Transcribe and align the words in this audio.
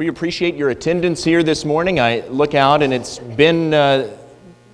We 0.00 0.08
appreciate 0.08 0.54
your 0.54 0.70
attendance 0.70 1.22
here 1.22 1.42
this 1.42 1.66
morning. 1.66 2.00
I 2.00 2.20
look 2.28 2.54
out 2.54 2.82
and 2.82 2.90
it's 2.90 3.18
been 3.18 3.74
uh, 3.74 4.08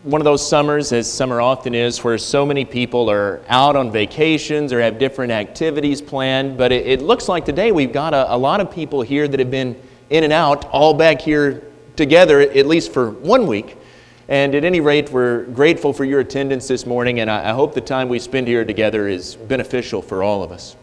one 0.04 0.21
of 0.21 0.24
those 0.24 0.49
summers, 0.49 0.92
as 0.92 1.12
summer 1.12 1.40
often 1.40 1.74
is, 1.74 2.04
where 2.04 2.17
so 2.17 2.46
many 2.46 2.64
people 2.64 3.10
are 3.10 3.42
out 3.49 3.74
on 3.74 3.90
vacations 3.90 4.72
or 4.72 4.81
have 4.81 5.01
different 5.01 5.33
activities 5.33 6.01
planned. 6.01 6.56
But 6.56 6.71
it, 6.71 6.87
it 6.87 7.03
looks 7.03 7.28
like 7.28 7.44
today 7.44 7.72
we've 7.72 7.92
got 7.92 8.15
a, 8.15 8.33
a 8.33 8.37
lot 8.37 8.60
of 8.60 8.71
people 8.71 9.03
here 9.03 9.26
that 9.26 9.40
have 9.40 9.51
been 9.51 9.74
in 10.10 10.22
and 10.22 10.33
out, 10.33 10.65
all 10.67 10.94
back 10.94 11.21
here 11.21 11.72
together, 11.97 12.40
at 12.40 12.67
least 12.67 12.93
for 12.93 13.11
one 13.11 13.49
week. 13.49 13.77
And 14.29 14.54
at 14.54 14.63
any 14.63 14.79
rate, 14.79 15.11
we're 15.11 15.47
grateful 15.47 15.93
for 15.93 16.05
your 16.05 16.20
attendance 16.20 16.69
this 16.69 16.87
morning, 16.87 17.19
and 17.19 17.29
I, 17.29 17.51
I 17.51 17.52
hope 17.52 17.74
the 17.74 17.80
time 17.80 18.09
we 18.09 18.20
spend 18.20 18.47
here 18.47 18.65
together 18.65 19.09
is 19.09 19.34
beneficial 19.34 20.02
for 20.02 20.23
all 20.23 20.45
of 20.45 20.52
us. 20.52 20.77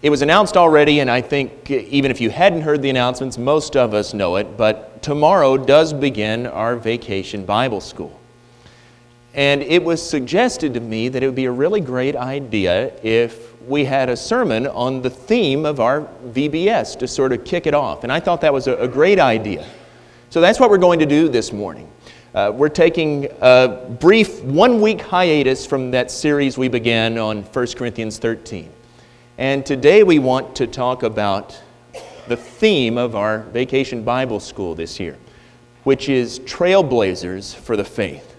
It 0.00 0.10
was 0.10 0.22
announced 0.22 0.56
already, 0.56 1.00
and 1.00 1.10
I 1.10 1.20
think 1.20 1.68
even 1.70 2.12
if 2.12 2.20
you 2.20 2.30
hadn't 2.30 2.60
heard 2.60 2.82
the 2.82 2.90
announcements, 2.90 3.36
most 3.36 3.76
of 3.76 3.94
us 3.94 4.14
know 4.14 4.36
it, 4.36 4.56
but 4.56 5.02
tomorrow 5.02 5.56
does 5.56 5.92
begin 5.92 6.46
our 6.46 6.76
vacation 6.76 7.44
Bible 7.44 7.80
school. 7.80 8.18
And 9.34 9.60
it 9.60 9.82
was 9.82 10.00
suggested 10.00 10.74
to 10.74 10.80
me 10.80 11.08
that 11.08 11.22
it 11.22 11.26
would 11.26 11.34
be 11.34 11.46
a 11.46 11.50
really 11.50 11.80
great 11.80 12.14
idea 12.14 12.92
if 13.02 13.60
we 13.62 13.84
had 13.84 14.08
a 14.08 14.16
sermon 14.16 14.68
on 14.68 15.02
the 15.02 15.10
theme 15.10 15.66
of 15.66 15.80
our 15.80 16.02
VBS 16.28 16.96
to 17.00 17.08
sort 17.08 17.32
of 17.32 17.44
kick 17.44 17.66
it 17.66 17.74
off. 17.74 18.04
And 18.04 18.12
I 18.12 18.20
thought 18.20 18.40
that 18.42 18.52
was 18.52 18.68
a, 18.68 18.86
great 18.86 19.18
idea. 19.18 19.66
So 20.30 20.40
that's 20.40 20.60
what 20.60 20.70
we're 20.70 20.78
going 20.78 21.00
to 21.00 21.06
do 21.06 21.28
this 21.28 21.52
morning. 21.52 21.90
Uh, 22.34 22.52
we're 22.54 22.68
taking 22.68 23.28
a 23.40 23.96
brief 23.98 24.42
one 24.44 24.80
week 24.80 25.00
hiatus 25.00 25.66
from 25.66 25.90
that 25.90 26.12
series 26.12 26.56
we 26.56 26.68
began 26.68 27.18
on 27.18 27.42
1 27.42 27.66
Corinthians 27.76 28.18
13. 28.18 28.70
And 29.38 29.64
today 29.64 30.02
we 30.02 30.18
want 30.18 30.56
to 30.56 30.66
talk 30.66 31.04
about 31.04 31.56
the 32.26 32.36
theme 32.36 32.98
of 32.98 33.14
our 33.14 33.38
Vacation 33.38 34.02
Bible 34.02 34.40
School 34.40 34.74
this 34.74 34.98
year, 34.98 35.16
which 35.84 36.08
is 36.08 36.40
Trailblazers 36.40 37.54
for 37.54 37.76
the 37.76 37.84
Faith. 37.84 38.34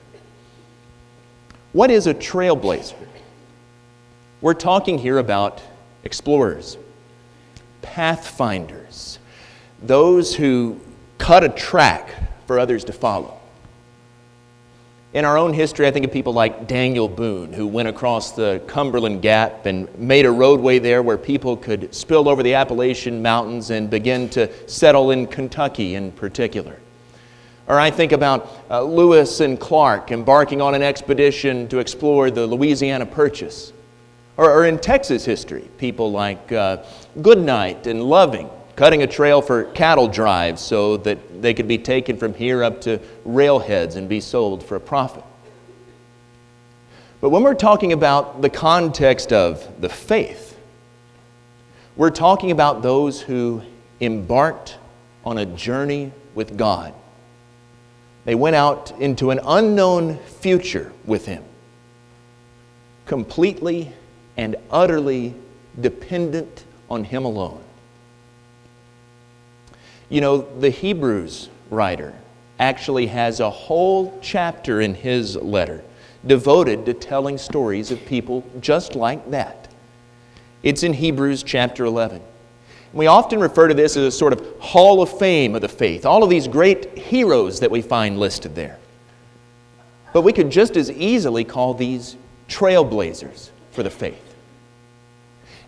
What 1.71 1.89
is 1.89 2.05
a 2.05 2.13
trailblazer? 2.13 3.07
We're 4.41 4.53
talking 4.53 4.97
here 4.97 5.19
about 5.19 5.61
explorers, 6.03 6.77
pathfinders, 7.81 9.19
those 9.81 10.35
who 10.35 10.81
cut 11.17 11.45
a 11.45 11.49
track 11.49 12.13
for 12.45 12.59
others 12.59 12.83
to 12.83 12.91
follow. 12.91 13.38
In 15.11 15.25
our 15.25 15.39
own 15.39 15.53
history, 15.53 15.87
I 15.87 15.91
think 15.91 16.05
of 16.05 16.11
people 16.11 16.33
like 16.33 16.67
Daniel 16.67 17.07
Boone, 17.07 17.51
who 17.51 17.65
went 17.65 17.87
across 17.87 18.33
the 18.33 18.61
Cumberland 18.67 19.23
Gap 19.23 19.65
and 19.65 19.89
made 19.97 20.27
a 20.27 20.31
roadway 20.31 20.77
there 20.77 21.01
where 21.01 21.17
people 21.17 21.57
could 21.57 21.95
spill 21.95 22.29
over 22.29 22.43
the 22.43 22.53
Appalachian 22.53 23.19
Mountains 23.19 23.71
and 23.71 23.89
begin 23.89 24.29
to 24.29 24.51
settle 24.69 25.09
in 25.09 25.25
Kentucky 25.25 25.95
in 25.95 26.11
particular. 26.11 26.77
Or 27.65 27.79
I 27.79 27.89
think 27.89 28.11
about 28.11 28.49
uh, 28.69 28.83
Lewis 28.83 29.39
and 29.39 29.59
Clark 29.59 30.11
embarking 30.11 30.61
on 30.61 30.75
an 30.75 30.83
expedition 30.83 31.67
to 31.69 31.79
explore 31.79 32.29
the 32.29 32.45
Louisiana 32.45 33.07
Purchase. 33.07 33.73
Or, 34.37 34.51
or 34.51 34.65
in 34.65 34.77
Texas 34.77 35.25
history, 35.25 35.67
people 35.79 36.11
like 36.11 36.51
uh, 36.51 36.83
Goodnight 37.19 37.87
and 37.87 38.03
Loving 38.03 38.47
cutting 38.79 39.03
a 39.03 39.07
trail 39.07 39.41
for 39.41 39.65
cattle 39.73 40.07
drives 40.07 40.61
so 40.61 40.95
that 40.95 41.41
they 41.41 41.53
could 41.53 41.67
be 41.67 41.77
taken 41.77 42.15
from 42.15 42.33
here 42.33 42.63
up 42.63 42.79
to 42.79 42.97
railheads 43.25 43.97
and 43.97 44.07
be 44.07 44.21
sold 44.21 44.63
for 44.63 44.77
a 44.77 44.79
profit. 44.79 45.21
But 47.19 47.31
when 47.31 47.43
we're 47.43 47.55
talking 47.55 47.91
about 47.91 48.41
the 48.41 48.49
context 48.49 49.33
of 49.33 49.81
the 49.81 49.89
faith, 49.89 50.57
we're 51.97 52.09
talking 52.09 52.51
about 52.51 52.81
those 52.81 53.19
who 53.19 53.61
embarked 53.99 54.77
on 55.25 55.39
a 55.39 55.45
journey 55.45 56.13
with 56.33 56.57
God. 56.57 56.93
They 58.23 58.35
went 58.35 58.55
out 58.55 58.97
into 58.97 59.31
an 59.31 59.41
unknown 59.45 60.19
future 60.19 60.93
with 61.03 61.25
Him, 61.25 61.43
completely 63.05 63.91
and 64.37 64.55
utterly 64.71 65.35
dependent 65.81 66.63
on 66.89 67.03
Him 67.03 67.25
alone. 67.25 67.65
You 70.09 70.21
know, 70.21 70.37
the 70.59 70.71
Hebrews 70.71 71.49
writer 71.69 72.13
actually 72.59 73.07
has 73.07 73.39
a 73.39 73.49
whole 73.49 74.17
chapter 74.21 74.81
in 74.81 74.95
his 74.95 75.35
letter 75.35 75.83
devoted 76.25 76.85
to 76.85 76.93
telling 76.93 77.37
stories 77.37 77.91
of 77.91 78.03
people 78.05 78.43
just 78.59 78.95
like 78.95 79.29
that. 79.31 79.69
It's 80.63 80.83
in 80.83 80.93
Hebrews 80.93 81.43
chapter 81.43 81.85
11. 81.85 82.21
We 82.91 83.05
often 83.07 83.39
refer 83.39 83.67
to 83.67 83.73
this 83.73 83.95
as 83.95 84.03
a 84.03 84.11
sort 84.11 84.33
of 84.33 84.43
hall 84.59 85.01
of 85.01 85.17
fame 85.17 85.53
of 85.55 85.61
the 85.61 85.69
faith, 85.69 86.05
all 86.05 86.23
of 86.23 86.29
these 86.29 86.47
great 86.47 86.97
heroes 86.97 87.59
that 87.59 87.69
we 87.69 87.81
find 87.81 88.19
listed 88.19 88.55
there. 88.55 88.79
But 90.11 90.23
we 90.23 90.33
could 90.33 90.49
just 90.49 90.75
as 90.75 90.89
easily 90.91 91.43
call 91.43 91.75
these 91.75 92.17
trailblazers 92.47 93.51
for 93.71 93.83
the 93.83 93.91
faith. 93.91 94.28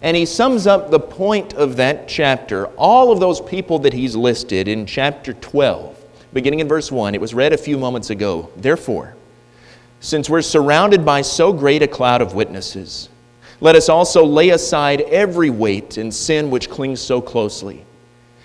And 0.01 0.17
he 0.17 0.25
sums 0.25 0.65
up 0.65 0.89
the 0.89 0.99
point 0.99 1.53
of 1.53 1.75
that 1.75 2.07
chapter, 2.07 2.65
all 2.69 3.11
of 3.11 3.19
those 3.19 3.39
people 3.39 3.77
that 3.79 3.93
he's 3.93 4.15
listed 4.15 4.67
in 4.67 4.87
chapter 4.87 5.33
12, 5.33 6.03
beginning 6.33 6.59
in 6.59 6.67
verse 6.67 6.91
1. 6.91 7.13
It 7.13 7.21
was 7.21 7.35
read 7.35 7.53
a 7.53 7.57
few 7.57 7.77
moments 7.77 8.09
ago. 8.09 8.49
Therefore, 8.57 9.15
since 9.99 10.27
we're 10.27 10.41
surrounded 10.41 11.05
by 11.05 11.21
so 11.21 11.53
great 11.53 11.83
a 11.83 11.87
cloud 11.87 12.21
of 12.21 12.33
witnesses, 12.33 13.09
let 13.59 13.75
us 13.75 13.89
also 13.89 14.25
lay 14.25 14.49
aside 14.49 15.01
every 15.01 15.51
weight 15.51 15.97
and 15.97 16.11
sin 16.11 16.49
which 16.49 16.71
clings 16.71 16.99
so 16.99 17.21
closely, 17.21 17.85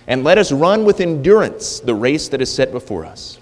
and 0.07 0.25
let 0.25 0.37
us 0.37 0.53
run 0.53 0.85
with 0.85 1.01
endurance 1.01 1.81
the 1.81 1.95
race 1.95 2.29
that 2.29 2.43
is 2.43 2.55
set 2.55 2.71
before 2.71 3.07
us, 3.07 3.39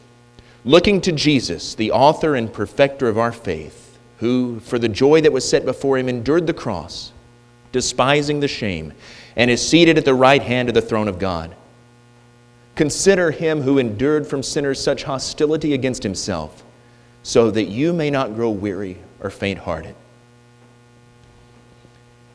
looking 0.65 1.01
to 1.01 1.11
Jesus, 1.11 1.75
the 1.75 1.91
author 1.91 2.37
and 2.37 2.53
perfecter 2.53 3.09
of 3.09 3.19
our 3.19 3.33
faith, 3.33 3.99
who, 4.19 4.61
for 4.61 4.79
the 4.79 4.89
joy 4.89 5.21
that 5.21 5.33
was 5.33 5.49
set 5.49 5.65
before 5.65 5.99
him, 5.99 6.09
endured 6.09 6.47
the 6.47 6.55
cross 6.55 7.11
despising 7.75 8.39
the 8.39 8.49
shame, 8.49 8.93
and 9.35 9.51
is 9.51 9.69
seated 9.69 9.99
at 9.99 10.05
the 10.05 10.15
right 10.15 10.43
hand 10.43 10.69
of 10.69 10.77
the 10.77 10.81
throne 10.81 11.09
of 11.09 11.19
God. 11.19 11.55
Consider 12.77 13.33
him 13.33 13.63
who 13.63 13.79
endured 13.79 14.29
from 14.29 14.45
sinners 14.45 14.81
such 14.81 15.03
hostility 15.03 15.75
against 15.75 16.05
himself, 16.05 16.63
so 17.25 17.51
that 17.51 17.65
you 17.65 17.93
may 17.93 18.11
not 18.11 18.37
grow 18.37 18.49
weary 18.49 18.97
or 19.21 19.29
faint 19.29 19.59
hearted. 19.59 19.97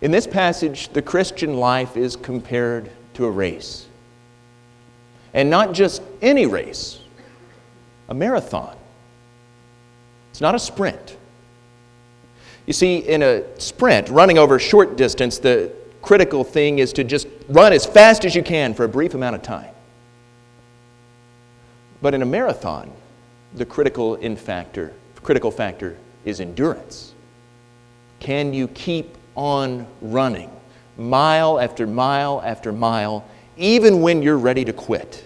In 0.02 0.12
this 0.12 0.28
passage, 0.28 0.90
the 0.90 1.02
Christian 1.02 1.56
life 1.56 1.96
is 1.96 2.18
compared 2.18 2.92
to 3.14 3.26
a 3.26 3.32
race. 3.32 3.88
And 5.34 5.50
not 5.50 5.72
just 5.72 6.02
any 6.22 6.48
race, 6.48 7.00
a 8.10 8.14
marathon. 8.14 8.76
It's 10.32 10.42
not 10.42 10.54
a 10.54 10.60
sprint. 10.60 11.16
You 12.70 12.74
see, 12.74 12.98
in 12.98 13.24
a 13.24 13.60
sprint, 13.60 14.10
running 14.10 14.38
over 14.38 14.58
a 14.58 14.60
short 14.60 14.96
distance, 14.96 15.40
the 15.40 15.72
critical 16.04 16.44
thing 16.44 16.78
is 16.78 16.94
to 16.94 17.04
just 17.04 17.28
run 17.48 17.74
as 17.74 17.84
fast 17.84 18.26
as 18.26 18.36
you 18.36 18.44
can 18.44 18.76
for 18.76 18.84
a 18.84 18.88
brief 18.88 19.16
amount 19.16 19.36
of 19.36 19.42
time. 19.42 19.74
But 22.04 22.14
in 22.14 22.22
a 22.22 22.28
marathon, 22.28 22.92
the 23.56 23.66
critical 23.66 24.18
in 24.18 24.36
factor, 24.36 24.94
critical 25.24 25.50
factor 25.50 25.98
is 26.26 26.42
endurance. 26.42 27.16
Can 28.20 28.54
you 28.54 28.68
keep 28.68 29.18
on 29.34 29.88
running 30.00 30.52
mile 30.96 31.60
after 31.60 31.88
mile 31.88 32.40
after 32.46 32.72
mile, 32.72 33.28
even 33.58 34.00
when 34.00 34.22
you're 34.22 34.38
ready 34.38 34.64
to 34.64 34.74
quit? 34.74 35.26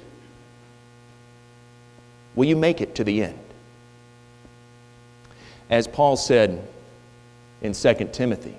Will 2.35 2.45
you 2.45 2.55
make 2.55 2.79
it 2.79 2.95
to 2.95 3.03
the 3.03 3.21
end? 3.21 3.39
As 5.69 5.89
Paul 5.89 6.15
said, 6.15 6.65
in 7.63 7.73
2 7.73 8.09
Timothy. 8.11 8.57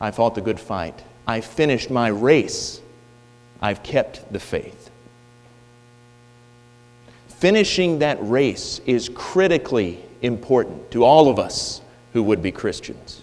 I 0.00 0.10
fought 0.10 0.34
the 0.34 0.40
good 0.40 0.58
fight. 0.58 1.02
I 1.26 1.40
finished 1.40 1.90
my 1.90 2.08
race. 2.08 2.80
I've 3.60 3.82
kept 3.82 4.32
the 4.32 4.40
faith. 4.40 4.90
Finishing 7.28 8.00
that 8.00 8.18
race 8.20 8.80
is 8.86 9.08
critically 9.10 10.02
important 10.22 10.90
to 10.90 11.04
all 11.04 11.28
of 11.28 11.38
us 11.38 11.80
who 12.12 12.22
would 12.22 12.42
be 12.42 12.50
Christians. 12.50 13.22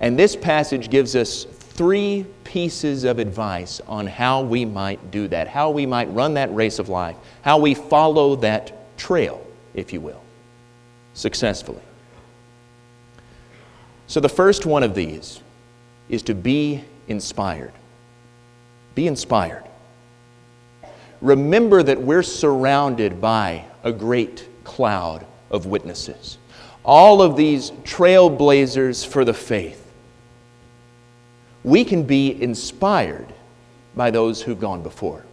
And 0.00 0.18
this 0.18 0.34
passage 0.34 0.90
gives 0.90 1.14
us 1.14 1.44
three 1.44 2.26
pieces 2.42 3.04
of 3.04 3.18
advice 3.18 3.80
on 3.86 4.06
how 4.06 4.42
we 4.42 4.64
might 4.64 5.10
do 5.10 5.28
that, 5.28 5.46
how 5.46 5.70
we 5.70 5.86
might 5.86 6.12
run 6.12 6.34
that 6.34 6.52
race 6.54 6.78
of 6.78 6.88
life, 6.88 7.16
how 7.42 7.58
we 7.58 7.74
follow 7.74 8.36
that 8.36 8.96
trail, 8.98 9.44
if 9.74 9.92
you 9.92 10.00
will, 10.00 10.22
successfully. 11.14 11.82
So, 14.12 14.20
the 14.20 14.28
first 14.28 14.66
one 14.66 14.82
of 14.82 14.94
these 14.94 15.40
is 16.10 16.22
to 16.24 16.34
be 16.34 16.84
inspired. 17.08 17.72
Be 18.94 19.06
inspired. 19.06 19.64
Remember 21.22 21.82
that 21.82 21.98
we're 21.98 22.22
surrounded 22.22 23.22
by 23.22 23.64
a 23.82 23.90
great 23.90 24.46
cloud 24.64 25.24
of 25.50 25.64
witnesses. 25.64 26.36
All 26.84 27.22
of 27.22 27.38
these 27.38 27.70
trailblazers 27.84 29.06
for 29.06 29.24
the 29.24 29.32
faith. 29.32 29.90
We 31.64 31.82
can 31.82 32.02
be 32.02 32.42
inspired 32.42 33.32
by 33.96 34.10
those 34.10 34.42
who've 34.42 34.60
gone 34.60 34.82
before. 34.82 35.24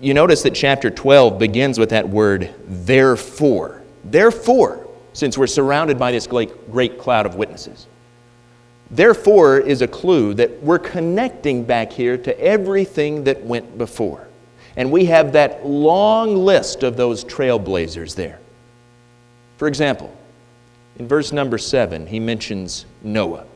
you 0.00 0.12
notice 0.12 0.42
that 0.42 0.56
chapter 0.56 0.90
12 0.90 1.38
begins 1.38 1.78
with 1.78 1.90
that 1.90 2.08
word, 2.08 2.52
therefore. 2.66 3.84
Therefore, 4.02 4.85
since 5.16 5.38
we're 5.38 5.46
surrounded 5.46 5.98
by 5.98 6.12
this 6.12 6.26
great, 6.26 6.98
cloud 6.98 7.24
of 7.24 7.36
witnesses. 7.36 7.86
Therefore 8.90 9.58
is 9.58 9.80
a 9.80 9.88
clue 9.88 10.34
that 10.34 10.62
we're 10.62 10.78
connecting 10.78 11.64
back 11.64 11.90
here 11.90 12.18
to 12.18 12.38
everything 12.38 13.24
that 13.24 13.42
went 13.42 13.78
before. 13.78 14.28
And 14.76 14.92
we 14.92 15.06
have 15.06 15.32
that 15.32 15.64
long 15.64 16.36
list 16.36 16.82
of 16.82 16.98
those 16.98 17.24
trailblazers 17.24 18.14
there. 18.14 18.38
For 19.56 19.68
example, 19.68 20.14
in 20.98 21.08
verse 21.08 21.32
number 21.32 21.56
7, 21.56 22.06
he 22.06 22.20
mentions 22.20 22.84
Noah. 23.02 23.46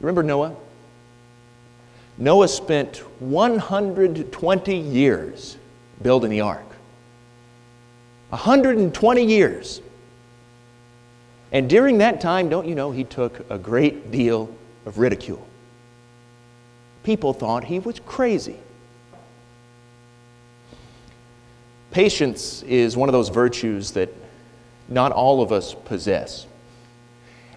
Remember 0.00 0.24
Noah? 0.24 0.56
Noah 2.18 2.48
spent 2.48 2.96
120 3.20 4.76
years 4.76 5.56
building 6.02 6.32
the 6.32 6.40
ark. 6.40 6.65
120 8.30 9.24
years. 9.24 9.80
And 11.52 11.70
during 11.70 11.98
that 11.98 12.20
time, 12.20 12.48
don't 12.48 12.66
you 12.66 12.74
know, 12.74 12.90
he 12.90 13.04
took 13.04 13.48
a 13.50 13.58
great 13.58 14.10
deal 14.10 14.54
of 14.84 14.98
ridicule. 14.98 15.46
People 17.02 17.32
thought 17.32 17.64
he 17.64 17.78
was 17.78 18.00
crazy. 18.00 18.56
Patience 21.92 22.62
is 22.64 22.96
one 22.96 23.08
of 23.08 23.12
those 23.12 23.28
virtues 23.28 23.92
that 23.92 24.12
not 24.88 25.12
all 25.12 25.40
of 25.40 25.52
us 25.52 25.74
possess. 25.84 26.46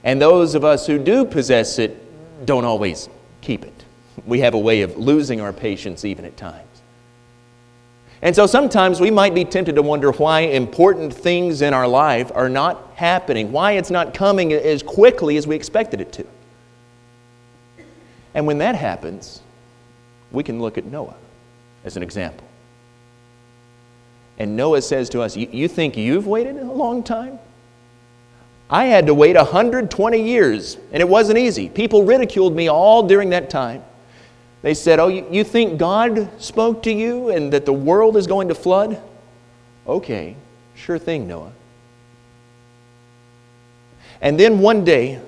And 0.03 0.21
those 0.21 0.55
of 0.55 0.63
us 0.63 0.87
who 0.87 0.97
do 0.97 1.25
possess 1.25 1.79
it 1.79 2.45
don't 2.45 2.63
always 2.63 3.09
keep 3.41 3.65
it. 3.65 3.83
We 4.25 4.39
have 4.41 4.53
a 4.53 4.59
way 4.59 4.81
of 4.81 4.97
losing 4.97 5.41
our 5.41 5.51
patience 5.51 6.05
even 6.05 6.25
at 6.25 6.37
times. 6.37 6.68
And 8.21 8.35
so 8.35 8.45
sometimes 8.45 8.99
we 8.99 9.11
might 9.11 9.33
be 9.33 9.45
tempted 9.45 9.75
to 9.75 9.81
wonder 9.81 10.11
why 10.11 10.41
important 10.41 11.13
things 11.13 11.61
in 11.61 11.73
our 11.73 11.87
life 11.87 12.31
are 12.35 12.49
not 12.49 12.91
happening, 12.95 13.51
why 13.51 13.73
it's 13.73 13.89
not 13.89 14.13
coming 14.13 14.51
as 14.51 14.83
quickly 14.83 15.37
as 15.37 15.47
we 15.47 15.55
expected 15.55 16.01
it 16.01 16.11
to. 16.13 16.25
And 18.33 18.45
when 18.45 18.57
that 18.57 18.75
happens, 18.75 19.41
we 20.31 20.43
can 20.43 20.61
look 20.61 20.77
at 20.77 20.85
Noah 20.85 21.15
as 21.85 21.95
an 21.95 22.03
example. 22.03 22.45
And 24.37 24.55
Noah 24.55 24.81
says 24.81 25.09
to 25.09 25.21
us, 25.21 25.35
You 25.35 25.67
think 25.67 25.97
you've 25.97 26.27
waited 26.27 26.57
a 26.57 26.63
long 26.63 27.03
time? 27.03 27.39
I 28.69 28.85
had 28.85 29.07
to 29.07 29.13
wait 29.13 29.35
120 29.35 30.21
years, 30.21 30.77
and 30.91 31.01
it 31.01 31.09
wasn't 31.09 31.39
easy. 31.39 31.69
People 31.69 32.03
ridiculed 32.03 32.55
me 32.55 32.67
all 32.67 33.03
during 33.03 33.31
that 33.31 33.49
time. 33.49 33.83
They 34.61 34.73
said, 34.73 34.99
Oh, 34.99 35.07
you 35.07 35.43
think 35.43 35.79
God 35.79 36.29
spoke 36.41 36.83
to 36.83 36.91
you 36.91 37.29
and 37.29 37.53
that 37.53 37.65
the 37.65 37.73
world 37.73 38.17
is 38.17 38.27
going 38.27 38.49
to 38.49 38.55
flood? 38.55 39.01
Okay, 39.87 40.35
sure 40.75 40.99
thing, 40.99 41.27
Noah. 41.27 41.53
And 44.21 44.39
then 44.39 44.59
one 44.59 44.83
day, 44.83 45.21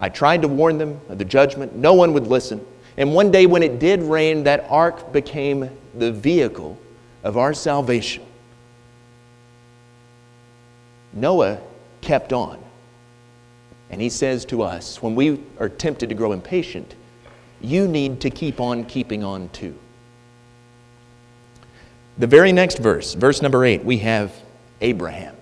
I 0.00 0.08
tried 0.08 0.42
to 0.42 0.48
warn 0.48 0.78
them 0.78 1.00
of 1.08 1.18
the 1.18 1.24
judgment. 1.24 1.76
No 1.76 1.92
one 1.92 2.12
would 2.14 2.26
listen. 2.26 2.64
And 2.96 3.14
one 3.14 3.30
day, 3.30 3.46
when 3.46 3.62
it 3.62 3.78
did 3.78 4.02
rain, 4.02 4.44
that 4.44 4.66
ark 4.68 5.12
became 5.12 5.70
the 5.94 6.10
vehicle 6.10 6.78
of 7.22 7.36
our 7.36 7.52
salvation. 7.52 8.24
Noah 11.12 11.60
kept 12.00 12.32
on. 12.32 12.58
And 13.90 14.00
he 14.00 14.08
says 14.08 14.44
to 14.46 14.62
us, 14.62 15.02
when 15.02 15.14
we 15.14 15.40
are 15.58 15.68
tempted 15.68 16.08
to 16.08 16.14
grow 16.14 16.32
impatient, 16.32 16.94
you 17.60 17.88
need 17.88 18.20
to 18.20 18.30
keep 18.30 18.60
on 18.60 18.84
keeping 18.84 19.24
on 19.24 19.48
too. 19.50 19.74
The 22.18 22.26
very 22.26 22.52
next 22.52 22.78
verse, 22.78 23.14
verse 23.14 23.42
number 23.42 23.64
eight, 23.64 23.84
we 23.84 23.98
have 23.98 24.32
Abraham. 24.80 25.36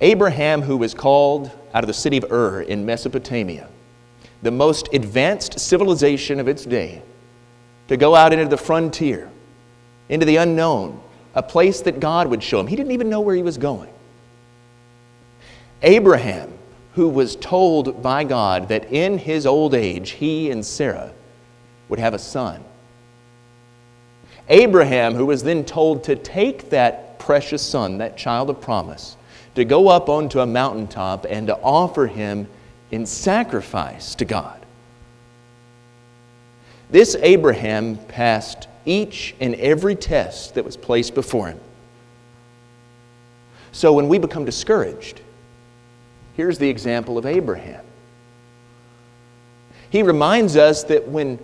Abraham, 0.00 0.62
who 0.62 0.76
was 0.76 0.94
called 0.94 1.50
out 1.74 1.82
of 1.82 1.88
the 1.88 1.94
city 1.94 2.18
of 2.18 2.30
Ur 2.30 2.62
in 2.62 2.84
Mesopotamia, 2.84 3.68
the 4.42 4.50
most 4.50 4.88
advanced 4.92 5.58
civilization 5.58 6.38
of 6.38 6.46
its 6.46 6.64
day, 6.64 7.02
to 7.88 7.96
go 7.96 8.14
out 8.14 8.32
into 8.32 8.46
the 8.46 8.56
frontier, 8.56 9.30
into 10.08 10.26
the 10.26 10.36
unknown, 10.36 11.00
a 11.34 11.42
place 11.42 11.80
that 11.82 12.00
God 12.00 12.26
would 12.28 12.42
show 12.42 12.60
him. 12.60 12.66
He 12.66 12.76
didn't 12.76 12.92
even 12.92 13.08
know 13.08 13.20
where 13.20 13.34
he 13.34 13.42
was 13.42 13.58
going. 13.58 13.90
Abraham, 15.82 16.57
who 16.98 17.08
was 17.08 17.36
told 17.36 18.02
by 18.02 18.24
God 18.24 18.70
that 18.70 18.92
in 18.92 19.18
his 19.18 19.46
old 19.46 19.72
age 19.72 20.10
he 20.10 20.50
and 20.50 20.66
Sarah 20.66 21.12
would 21.88 22.00
have 22.00 22.12
a 22.12 22.18
son. 22.18 22.64
Abraham, 24.48 25.14
who 25.14 25.24
was 25.24 25.44
then 25.44 25.64
told 25.64 26.02
to 26.02 26.16
take 26.16 26.70
that 26.70 27.20
precious 27.20 27.62
son, 27.62 27.98
that 27.98 28.16
child 28.16 28.50
of 28.50 28.60
promise, 28.60 29.16
to 29.54 29.64
go 29.64 29.86
up 29.86 30.08
onto 30.08 30.40
a 30.40 30.46
mountaintop 30.46 31.24
and 31.30 31.46
to 31.46 31.56
offer 31.58 32.08
him 32.08 32.48
in 32.90 33.06
sacrifice 33.06 34.16
to 34.16 34.24
God. 34.24 34.60
This 36.90 37.14
Abraham 37.20 37.96
passed 38.08 38.66
each 38.84 39.36
and 39.38 39.54
every 39.54 39.94
test 39.94 40.56
that 40.56 40.64
was 40.64 40.76
placed 40.76 41.14
before 41.14 41.46
him. 41.46 41.60
So 43.70 43.92
when 43.92 44.08
we 44.08 44.18
become 44.18 44.44
discouraged, 44.44 45.20
Here's 46.38 46.56
the 46.56 46.68
example 46.68 47.18
of 47.18 47.26
Abraham. 47.26 47.84
He 49.90 50.04
reminds 50.04 50.56
us 50.56 50.84
that 50.84 51.08
when 51.08 51.36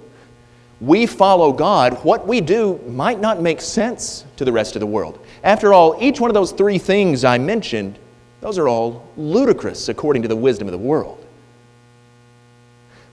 we 0.81 1.05
follow 1.05 1.53
God, 1.53 1.95
what 2.05 2.29
we 2.29 2.41
do 2.41 2.79
might 2.87 3.19
not 3.19 3.43
make 3.43 3.61
sense 3.61 4.25
to 4.37 4.45
the 4.45 4.53
rest 4.53 4.77
of 4.77 4.81
the 4.81 4.87
world. 4.87 5.19
After 5.43 5.75
all, 5.75 5.97
each 5.99 6.21
one 6.21 6.31
of 6.31 6.35
those 6.35 6.53
three 6.53 6.79
things 6.79 7.25
I 7.25 7.39
mentioned, 7.39 7.99
those 8.41 8.57
are 8.57 8.69
all 8.69 9.05
ludicrous 9.17 9.89
according 9.89 10.23
to 10.23 10.29
the 10.29 10.37
wisdom 10.37 10.69
of 10.69 10.73
the 10.73 10.79
world. 10.79 11.27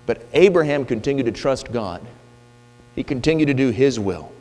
But 0.06 0.24
Abraham 0.33 0.86
continued 0.86 1.25
to 1.25 1.31
trust 1.31 1.72
God. 1.72 2.06
He 2.94 3.04
continued 3.04 3.48
to 3.48 3.56
do 3.56 3.72
his 3.72 4.00
will. 4.00 4.31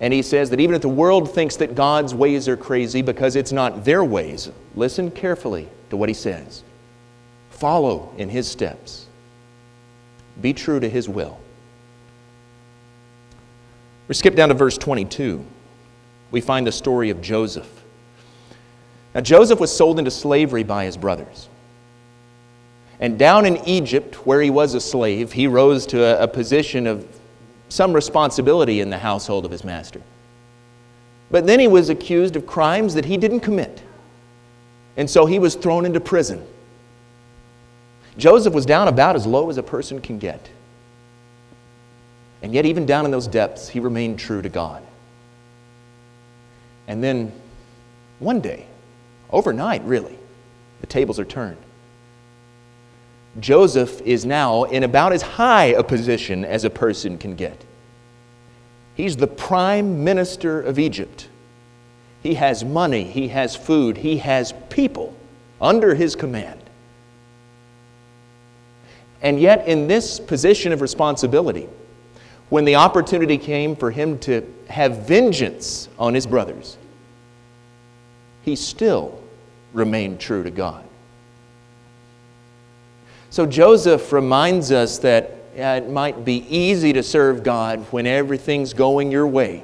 And 0.00 0.12
he 0.12 0.22
says 0.22 0.50
that 0.50 0.60
even 0.60 0.74
if 0.74 0.82
the 0.82 0.88
world 0.88 1.32
thinks 1.32 1.56
that 1.56 1.74
God's 1.74 2.14
ways 2.14 2.48
are 2.48 2.56
crazy 2.56 3.00
because 3.00 3.34
it's 3.34 3.52
not 3.52 3.84
their 3.84 4.04
ways, 4.04 4.50
listen 4.74 5.10
carefully 5.10 5.68
to 5.90 5.96
what 5.96 6.08
he 6.08 6.14
says. 6.14 6.62
Follow 7.50 8.12
in 8.18 8.28
his 8.28 8.46
steps. 8.46 9.06
Be 10.40 10.52
true 10.52 10.80
to 10.80 10.88
his 10.88 11.08
will. 11.08 11.40
We 14.08 14.14
skip 14.14 14.34
down 14.34 14.50
to 14.50 14.54
verse 14.54 14.76
22. 14.76 15.44
We 16.30 16.40
find 16.40 16.66
the 16.66 16.72
story 16.72 17.10
of 17.10 17.22
Joseph. 17.22 17.70
Now, 19.14 19.22
Joseph 19.22 19.58
was 19.58 19.74
sold 19.74 19.98
into 19.98 20.10
slavery 20.10 20.62
by 20.62 20.84
his 20.84 20.96
brothers. 20.98 21.48
And 23.00 23.18
down 23.18 23.46
in 23.46 23.56
Egypt, 23.66 24.26
where 24.26 24.42
he 24.42 24.50
was 24.50 24.74
a 24.74 24.80
slave, 24.80 25.32
he 25.32 25.46
rose 25.46 25.86
to 25.86 26.02
a, 26.02 26.24
a 26.24 26.28
position 26.28 26.86
of 26.86 27.06
some 27.68 27.92
responsibility 27.92 28.80
in 28.80 28.90
the 28.90 28.98
household 28.98 29.44
of 29.44 29.50
his 29.50 29.64
master. 29.64 30.00
But 31.30 31.46
then 31.46 31.58
he 31.58 31.68
was 31.68 31.88
accused 31.88 32.36
of 32.36 32.46
crimes 32.46 32.94
that 32.94 33.04
he 33.04 33.16
didn't 33.16 33.40
commit. 33.40 33.82
And 34.96 35.08
so 35.08 35.26
he 35.26 35.38
was 35.38 35.54
thrown 35.54 35.84
into 35.84 36.00
prison. 36.00 36.46
Joseph 38.16 38.54
was 38.54 38.64
down 38.64 38.88
about 38.88 39.16
as 39.16 39.26
low 39.26 39.50
as 39.50 39.58
a 39.58 39.62
person 39.62 40.00
can 40.00 40.18
get. 40.18 40.48
And 42.42 42.54
yet, 42.54 42.64
even 42.64 42.86
down 42.86 43.04
in 43.04 43.10
those 43.10 43.26
depths, 43.26 43.68
he 43.68 43.80
remained 43.80 44.18
true 44.18 44.40
to 44.40 44.48
God. 44.48 44.82
And 46.86 47.02
then, 47.02 47.32
one 48.20 48.40
day, 48.40 48.66
overnight 49.30 49.82
really, 49.82 50.18
the 50.80 50.86
tables 50.86 51.18
are 51.18 51.24
turned. 51.24 51.58
Joseph 53.40 54.00
is 54.02 54.24
now 54.24 54.64
in 54.64 54.82
about 54.82 55.12
as 55.12 55.22
high 55.22 55.66
a 55.66 55.82
position 55.82 56.44
as 56.44 56.64
a 56.64 56.70
person 56.70 57.18
can 57.18 57.34
get. 57.34 57.64
He's 58.94 59.16
the 59.16 59.26
prime 59.26 60.04
minister 60.04 60.60
of 60.60 60.78
Egypt. 60.78 61.28
He 62.22 62.34
has 62.34 62.64
money, 62.64 63.04
he 63.04 63.28
has 63.28 63.54
food, 63.54 63.98
he 63.98 64.18
has 64.18 64.54
people 64.70 65.14
under 65.60 65.94
his 65.94 66.16
command. 66.16 66.60
And 69.20 69.40
yet, 69.40 69.66
in 69.66 69.86
this 69.86 70.18
position 70.18 70.72
of 70.72 70.80
responsibility, 70.80 71.68
when 72.48 72.64
the 72.64 72.76
opportunity 72.76 73.38
came 73.38 73.76
for 73.76 73.90
him 73.90 74.18
to 74.20 74.50
have 74.68 75.06
vengeance 75.06 75.88
on 75.98 76.14
his 76.14 76.26
brothers, 76.26 76.78
he 78.42 78.56
still 78.56 79.20
remained 79.72 80.20
true 80.20 80.42
to 80.42 80.50
God. 80.50 80.85
So 83.36 83.44
Joseph 83.44 84.14
reminds 84.14 84.72
us 84.72 84.96
that 85.00 85.36
it 85.54 85.90
might 85.90 86.24
be 86.24 86.46
easy 86.48 86.94
to 86.94 87.02
serve 87.02 87.42
God 87.42 87.80
when 87.90 88.06
everything's 88.06 88.72
going 88.72 89.12
your 89.12 89.26
way. 89.26 89.62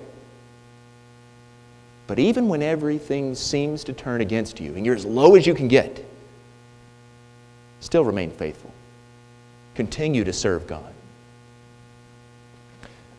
But 2.06 2.18
even 2.18 2.48
when 2.48 2.60
everything 2.60 3.34
seems 3.34 3.82
to 3.84 3.94
turn 3.94 4.20
against 4.20 4.60
you 4.60 4.74
and 4.74 4.84
you're 4.84 4.94
as 4.94 5.06
low 5.06 5.36
as 5.36 5.46
you 5.46 5.54
can 5.54 5.68
get, 5.68 6.04
still 7.80 8.04
remain 8.04 8.30
faithful. 8.30 8.70
Continue 9.74 10.24
to 10.24 10.34
serve 10.34 10.66
God. 10.66 10.92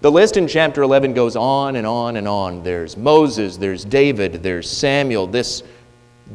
The 0.02 0.12
list 0.12 0.38
in 0.38 0.48
chapter 0.48 0.84
11 0.84 1.16
goes 1.16 1.36
on 1.36 1.78
and 1.78 1.88
on 1.88 2.16
and 2.16 2.28
on. 2.28 2.62
There's 2.62 2.96
Moses, 2.96 3.58
there's 3.58 3.84
David, 3.84 4.44
there's 4.44 4.70
Samuel, 4.70 5.26
this 5.26 5.64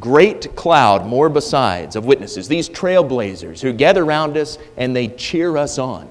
great 0.00 0.54
cloud, 0.54 1.07
more 1.07 1.28
besides, 1.28 1.97
of 1.97 2.04
witnesses, 2.04 2.49
these 2.49 2.68
trailblazers 2.68 3.61
who 3.61 3.73
gather 3.73 4.04
around 4.04 4.37
us 4.37 4.59
and 4.76 4.95
they 4.95 5.09
cheer 5.09 5.57
us 5.57 5.78
on. 5.78 6.09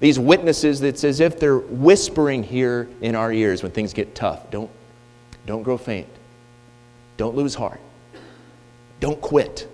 These 0.00 0.18
witnesses 0.18 0.80
that's 0.80 1.02
as 1.04 1.20
if 1.20 1.40
they're 1.40 1.58
whispering 1.58 2.42
here 2.42 2.88
in 3.00 3.14
our 3.14 3.32
ears 3.32 3.62
when 3.62 3.72
things 3.72 3.92
get 3.92 4.14
tough. 4.14 4.50
Don't, 4.50 4.70
don't 5.46 5.62
grow 5.62 5.76
faint. 5.76 6.08
Don't 7.16 7.34
lose 7.34 7.54
heart. 7.54 7.80
Don't 9.00 9.20
quit. 9.20 9.68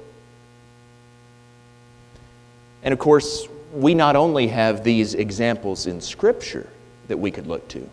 And 2.83 2.93
of 2.93 2.99
course, 2.99 3.49
we 3.73 3.95
not 3.95 4.17
only 4.17 4.47
have 4.49 4.85
these 4.85 5.15
examples 5.15 5.87
in 5.87 6.01
Scripture 6.01 6.69
that 7.09 7.17
we 7.19 7.31
could 7.31 7.47
look 7.47 7.67
to, 7.69 7.89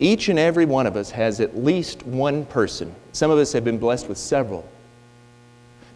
each 0.00 0.28
and 0.28 0.38
every 0.38 0.64
one 0.66 0.86
of 0.86 0.96
us 0.96 1.10
has 1.10 1.40
at 1.40 1.56
least 1.56 2.04
one 2.04 2.44
person. 2.46 2.94
Some 3.12 3.30
of 3.30 3.38
us 3.38 3.52
have 3.52 3.64
been 3.64 3.78
blessed 3.78 4.08
with 4.08 4.18
several 4.18 4.68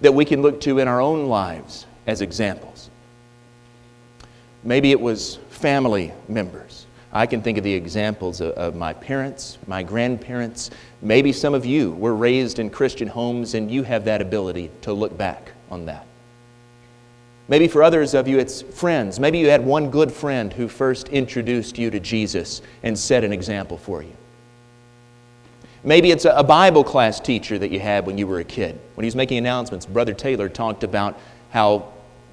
that 0.00 0.12
we 0.12 0.24
can 0.24 0.42
look 0.42 0.60
to 0.60 0.78
in 0.78 0.86
our 0.86 1.00
own 1.00 1.26
lives 1.26 1.86
as 2.06 2.20
examples. 2.20 2.90
Maybe 4.62 4.92
it 4.92 5.00
was 5.00 5.36
family 5.50 6.12
members. 6.28 6.86
I 7.12 7.26
can 7.26 7.42
think 7.42 7.58
of 7.58 7.64
the 7.64 7.72
examples 7.72 8.40
of, 8.40 8.52
of, 8.52 8.76
my 8.76 8.92
parents, 8.92 9.58
my 9.66 9.82
grandparents. 9.82 10.70
Maybe 11.00 11.32
some 11.32 11.54
of 11.54 11.64
you 11.64 11.92
were 11.92 12.14
raised 12.14 12.58
in 12.58 12.68
Christian 12.70 13.08
homes 13.08 13.54
and 13.54 13.70
you 13.70 13.82
have 13.82 14.04
that 14.04 14.20
ability 14.20 14.70
to 14.82 14.92
look 14.92 15.16
back 15.16 15.52
on 15.70 15.86
that. 15.86 16.06
Maybe 17.48 17.66
for 17.66 17.82
others 17.82 18.12
of 18.12 18.28
you, 18.28 18.38
it's 18.38 18.60
friends. 18.60 19.18
Maybe 19.18 19.38
you 19.38 19.48
had 19.48 19.64
one 19.64 19.90
good 19.90 20.12
friend 20.12 20.52
who 20.52 20.68
first 20.68 21.08
introduced 21.08 21.78
you 21.78 21.90
to 21.90 21.98
Jesus 21.98 22.60
and 22.82 22.98
set 22.98 23.24
an 23.24 23.32
example 23.32 23.78
for 23.78 24.02
you. 24.02 24.12
Maybe 25.82 26.10
it's 26.10 26.26
a 26.26 26.42
Bible 26.42 26.84
class 26.84 27.20
teacher 27.20 27.58
that 27.58 27.70
you 27.70 27.80
had 27.80 28.04
when 28.04 28.18
you 28.18 28.26
were 28.26 28.40
a 28.40 28.44
kid. 28.44 28.78
When 28.94 29.04
he 29.04 29.06
was 29.06 29.16
making 29.16 29.38
announcements, 29.38 29.86
Brother 29.86 30.12
Taylor 30.12 30.48
talked 30.48 30.84
about 30.84 31.18
how 31.50 31.90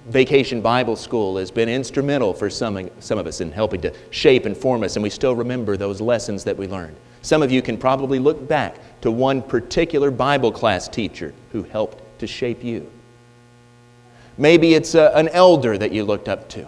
Vacation 0.07 0.61
Bible 0.61 0.95
School 0.95 1.37
has 1.37 1.49
been 1.49 1.69
instrumental 1.69 2.33
for 2.33 2.49
some, 2.49 2.89
some 2.99 3.17
of 3.17 3.25
us 3.25 3.41
in 3.41 3.51
helping 3.51 3.81
to 3.81 3.93
shape 4.09 4.45
and 4.45 4.57
form 4.57 4.83
us, 4.83 4.97
and 4.97 5.03
we 5.03 5.09
still 5.09 5.35
remember 5.35 5.77
those 5.77 6.01
lessons 6.01 6.43
that 6.43 6.57
we 6.57 6.67
learned. 6.67 6.95
Some 7.21 7.41
of 7.41 7.51
you 7.51 7.61
can 7.61 7.77
probably 7.77 8.19
look 8.19 8.47
back 8.47 8.77
to 9.01 9.09
one 9.09 9.41
particular 9.41 10.11
Bible 10.11 10.51
class 10.51 10.87
teacher 10.87 11.33
who 11.51 11.63
helped 11.63 12.19
to 12.19 12.27
shape 12.27 12.63
you. 12.63 12.91
Maybe 14.37 14.73
it's 14.73 14.95
a, 14.95 15.11
an 15.15 15.29
elder 15.29 15.77
that 15.77 15.91
you 15.91 16.03
looked 16.03 16.27
up 16.27 16.49
to. 16.49 16.67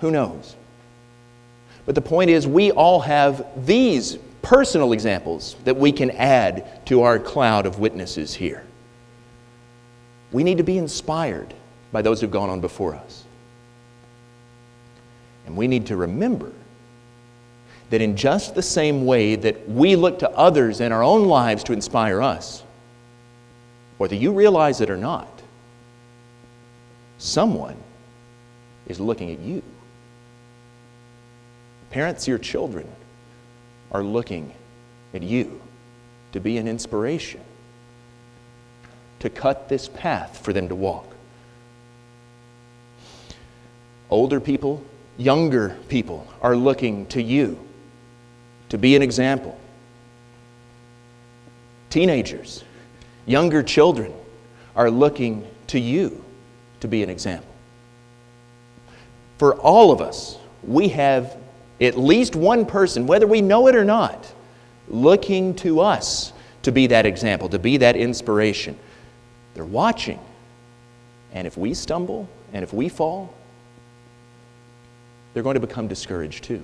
Who 0.00 0.10
knows? 0.10 0.56
But 1.86 1.94
the 1.94 2.02
point 2.02 2.30
is, 2.30 2.46
we 2.46 2.70
all 2.70 3.00
have 3.00 3.46
these 3.66 4.18
personal 4.42 4.92
examples 4.92 5.56
that 5.64 5.76
we 5.76 5.92
can 5.92 6.10
add 6.12 6.86
to 6.86 7.02
our 7.02 7.18
cloud 7.18 7.66
of 7.66 7.78
witnesses 7.78 8.34
here. 8.34 8.64
We 10.32 10.44
need 10.44 10.58
to 10.58 10.62
be 10.62 10.78
inspired 10.78 11.52
by 11.92 12.02
those 12.02 12.20
who've 12.20 12.30
gone 12.30 12.50
on 12.50 12.60
before 12.60 12.94
us. 12.94 13.24
And 15.46 15.56
we 15.56 15.66
need 15.66 15.86
to 15.86 15.96
remember 15.96 16.52
that 17.90 18.00
in 18.00 18.16
just 18.16 18.54
the 18.54 18.62
same 18.62 19.04
way 19.04 19.34
that 19.34 19.68
we 19.68 19.96
look 19.96 20.20
to 20.20 20.30
others 20.30 20.80
in 20.80 20.92
our 20.92 21.02
own 21.02 21.26
lives 21.26 21.64
to 21.64 21.72
inspire 21.72 22.22
us, 22.22 22.62
whether 23.98 24.14
you 24.14 24.32
realize 24.32 24.80
it 24.80 24.90
or 24.90 24.96
not, 24.96 25.28
someone 27.20 27.76
is 28.88 28.98
looking 28.98 29.30
at 29.30 29.38
you. 29.38 29.62
Parents, 31.90 32.26
your 32.26 32.38
children 32.38 32.88
are 33.92 34.02
looking 34.02 34.52
at 35.12 35.22
you 35.22 35.60
to 36.32 36.40
be 36.40 36.56
an 36.56 36.66
inspiration, 36.66 37.40
to 39.18 39.28
cut 39.28 39.68
this 39.68 39.88
path 39.88 40.38
for 40.42 40.52
them 40.52 40.68
to 40.68 40.74
walk. 40.74 41.06
Older 44.08 44.40
people, 44.40 44.82
younger 45.18 45.76
people 45.88 46.26
are 46.40 46.56
looking 46.56 47.06
to 47.08 47.22
you 47.22 47.58
to 48.70 48.78
be 48.78 48.96
an 48.96 49.02
example. 49.02 49.58
Teenagers, 51.90 52.64
younger 53.26 53.62
children 53.62 54.12
are 54.74 54.90
looking 54.90 55.46
to 55.66 55.78
you 55.78 56.24
to 56.80 56.88
be 56.88 57.02
an 57.02 57.10
example. 57.10 57.50
For 59.38 59.54
all 59.54 59.90
of 59.90 60.00
us, 60.00 60.38
we 60.62 60.88
have 60.88 61.36
at 61.80 61.96
least 61.96 62.36
one 62.36 62.66
person, 62.66 63.06
whether 63.06 63.26
we 63.26 63.40
know 63.40 63.68
it 63.68 63.74
or 63.74 63.84
not, 63.84 64.32
looking 64.88 65.54
to 65.56 65.80
us 65.80 66.32
to 66.62 66.72
be 66.72 66.86
that 66.88 67.06
example, 67.06 67.48
to 67.48 67.58
be 67.58 67.78
that 67.78 67.96
inspiration. 67.96 68.78
They're 69.54 69.64
watching. 69.64 70.18
And 71.32 71.46
if 71.46 71.56
we 71.56 71.74
stumble 71.74 72.28
and 72.52 72.62
if 72.62 72.72
we 72.72 72.88
fall, 72.88 73.32
they're 75.32 75.42
going 75.42 75.54
to 75.54 75.60
become 75.60 75.88
discouraged 75.88 76.44
too. 76.44 76.62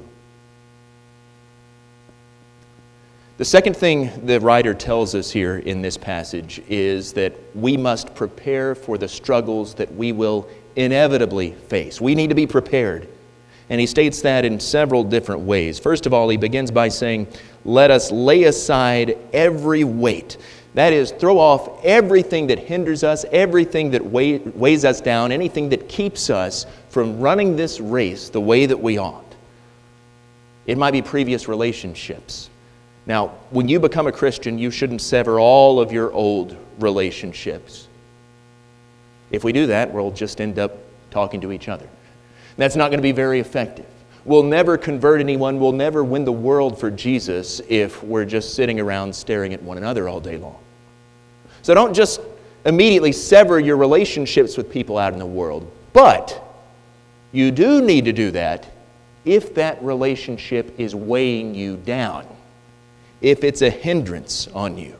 The 3.38 3.44
second 3.44 3.76
thing 3.76 4.10
the 4.24 4.40
writer 4.40 4.72
tells 4.72 5.14
us 5.14 5.30
here 5.30 5.58
in 5.58 5.82
this 5.82 5.98
passage 5.98 6.62
is 6.68 7.12
that 7.12 7.34
we 7.54 7.76
must 7.76 8.14
prepare 8.14 8.74
for 8.74 8.96
the 8.96 9.08
struggles 9.08 9.74
that 9.74 9.94
we 9.94 10.12
will 10.12 10.48
inevitably 10.74 11.52
face. 11.52 12.00
We 12.00 12.14
need 12.14 12.28
to 12.28 12.34
be 12.34 12.46
prepared. 12.46 13.08
And 13.68 13.78
he 13.78 13.86
states 13.86 14.22
that 14.22 14.46
in 14.46 14.58
several 14.58 15.04
different 15.04 15.42
ways. 15.42 15.78
First 15.78 16.06
of 16.06 16.14
all, 16.14 16.30
he 16.30 16.38
begins 16.38 16.70
by 16.70 16.88
saying, 16.88 17.26
Let 17.66 17.90
us 17.90 18.10
lay 18.10 18.44
aside 18.44 19.18
every 19.34 19.84
weight. 19.84 20.38
That 20.72 20.94
is, 20.94 21.10
throw 21.10 21.38
off 21.38 21.84
everything 21.84 22.46
that 22.46 22.58
hinders 22.58 23.04
us, 23.04 23.26
everything 23.32 23.90
that 23.90 24.02
weighs 24.02 24.84
us 24.86 25.00
down, 25.02 25.30
anything 25.30 25.68
that 25.70 25.90
keeps 25.90 26.30
us 26.30 26.64
from 26.88 27.20
running 27.20 27.54
this 27.54 27.80
race 27.80 28.30
the 28.30 28.40
way 28.40 28.64
that 28.64 28.80
we 28.80 28.96
ought. 28.96 29.24
It 30.66 30.78
might 30.78 30.92
be 30.92 31.02
previous 31.02 31.48
relationships. 31.48 32.48
Now, 33.06 33.28
when 33.50 33.68
you 33.68 33.78
become 33.78 34.06
a 34.06 34.12
Christian, 34.12 34.58
you 34.58 34.70
shouldn't 34.70 35.00
sever 35.00 35.38
all 35.38 35.80
of 35.80 35.92
your 35.92 36.12
old 36.12 36.56
relationships. 36.78 37.86
If 39.30 39.44
we 39.44 39.52
do 39.52 39.66
that, 39.68 39.92
we'll 39.92 40.10
just 40.10 40.40
end 40.40 40.58
up 40.58 40.76
talking 41.10 41.40
to 41.40 41.52
each 41.52 41.68
other. 41.68 41.88
That's 42.56 42.76
not 42.76 42.90
going 42.90 42.98
to 42.98 43.02
be 43.02 43.12
very 43.12 43.38
effective. 43.40 43.86
We'll 44.24 44.42
never 44.42 44.76
convert 44.76 45.20
anyone, 45.20 45.60
we'll 45.60 45.70
never 45.70 46.02
win 46.02 46.24
the 46.24 46.32
world 46.32 46.80
for 46.80 46.90
Jesus 46.90 47.60
if 47.68 48.02
we're 48.02 48.24
just 48.24 48.54
sitting 48.54 48.80
around 48.80 49.14
staring 49.14 49.54
at 49.54 49.62
one 49.62 49.78
another 49.78 50.08
all 50.08 50.18
day 50.18 50.36
long. 50.36 50.58
So 51.62 51.74
don't 51.74 51.94
just 51.94 52.20
immediately 52.64 53.12
sever 53.12 53.60
your 53.60 53.76
relationships 53.76 54.56
with 54.56 54.68
people 54.68 54.98
out 54.98 55.12
in 55.12 55.20
the 55.20 55.26
world. 55.26 55.70
But 55.92 56.42
you 57.30 57.52
do 57.52 57.80
need 57.80 58.04
to 58.06 58.12
do 58.12 58.32
that 58.32 58.68
if 59.24 59.54
that 59.54 59.82
relationship 59.82 60.78
is 60.78 60.94
weighing 60.94 61.54
you 61.54 61.76
down, 61.76 62.26
if 63.20 63.44
it's 63.44 63.62
a 63.62 63.70
hindrance 63.70 64.48
on 64.48 64.76
you. 64.76 64.96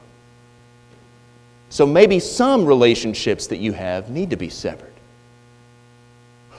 So 1.68 1.86
maybe 1.86 2.18
some 2.20 2.64
relationships 2.64 3.46
that 3.48 3.58
you 3.58 3.72
have 3.72 4.10
need 4.10 4.30
to 4.30 4.36
be 4.36 4.48
severed. 4.48 4.92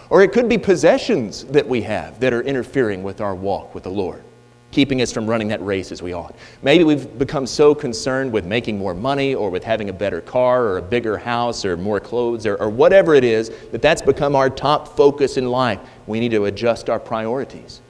Or 0.10 0.22
it 0.22 0.32
could 0.32 0.48
be 0.48 0.58
possessions 0.58 1.44
that 1.46 1.68
we 1.68 1.82
have 1.82 2.20
that 2.20 2.34
are 2.34 2.42
interfering 2.42 3.04
with 3.04 3.20
our 3.20 3.36
walk 3.36 3.74
with 3.74 3.84
the 3.84 3.90
Lord 3.90 4.24
keeping 4.72 5.02
us 5.02 5.12
from 5.12 5.26
running 5.26 5.48
that 5.48 5.64
race 5.66 5.92
as 5.92 6.02
we 6.02 6.14
ought. 6.14 6.36
Maybe 6.62 6.84
we've 6.84 7.18
become 7.18 7.48
so 7.48 7.74
concerned 7.74 8.32
with 8.32 8.46
making 8.46 8.78
more 8.78 8.94
money 8.94 9.34
or 9.34 9.50
with 9.50 9.64
having 9.64 9.90
a 9.90 9.94
better 9.94 10.22
car 10.22 10.66
or 10.66 10.78
a 10.78 10.82
bigger 10.82 11.18
house 11.18 11.66
or 11.66 11.78
more 11.78 12.00
clothes 12.00 12.46
or, 12.46 12.56
or 12.58 12.70
whatever 12.70 13.16
it 13.16 13.24
is 13.24 13.50
that 13.72 13.82
that's 13.82 14.02
become 14.02 14.36
our 14.36 14.50
top 14.50 14.96
focus 14.96 15.38
in 15.38 15.50
life. 15.50 15.80
We 16.06 16.20
need 16.20 16.32
to 16.32 16.46
adjust 16.46 16.90
our 16.90 17.00
priorities. 17.00 17.82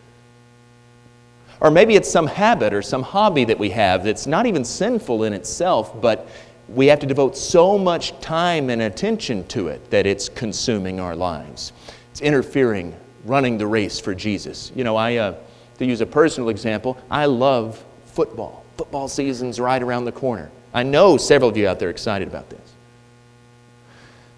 Or 1.59 1.71
maybe 1.71 1.95
it's 1.95 2.09
some 2.09 2.27
habit 2.27 2.73
or 2.73 2.81
some 2.81 3.03
hobby 3.03 3.43
that 3.45 3.57
we 3.57 3.71
have 3.71 4.03
that's 4.03 4.27
not 4.27 4.45
even 4.45 4.63
sinful 4.63 5.23
in 5.23 5.33
itself, 5.33 5.99
but 5.99 6.27
we 6.67 6.87
have 6.87 6.99
to 6.99 7.07
devote 7.07 7.35
so 7.35 7.77
much 7.77 8.19
time 8.19 8.69
and 8.69 8.81
attention 8.81 9.47
to 9.47 9.69
it 9.69 9.89
that 9.89 10.05
it's 10.05 10.29
consuming 10.29 10.99
our 10.99 11.15
lives. 11.15 11.71
It's 12.11 12.21
interfering, 12.21 12.95
running 13.25 13.57
the 13.57 13.67
race 13.67 13.99
for 13.99 14.13
Jesus. 14.13 14.71
You 14.75 14.83
know, 14.83 14.95
I. 14.95 15.15
Uh, 15.15 15.35
to 15.77 15.85
use 15.85 16.01
a 16.01 16.05
personal 16.05 16.49
example, 16.49 16.97
I 17.09 17.25
love 17.25 17.83
football. 18.05 18.63
Football 18.77 19.07
season's 19.07 19.59
right 19.59 19.81
around 19.81 20.05
the 20.05 20.11
corner. 20.11 20.49
I 20.73 20.83
know 20.83 21.17
several 21.17 21.49
of 21.49 21.57
you 21.57 21.67
out 21.67 21.79
there 21.79 21.89
excited 21.89 22.27
about 22.27 22.49
this. 22.49 22.73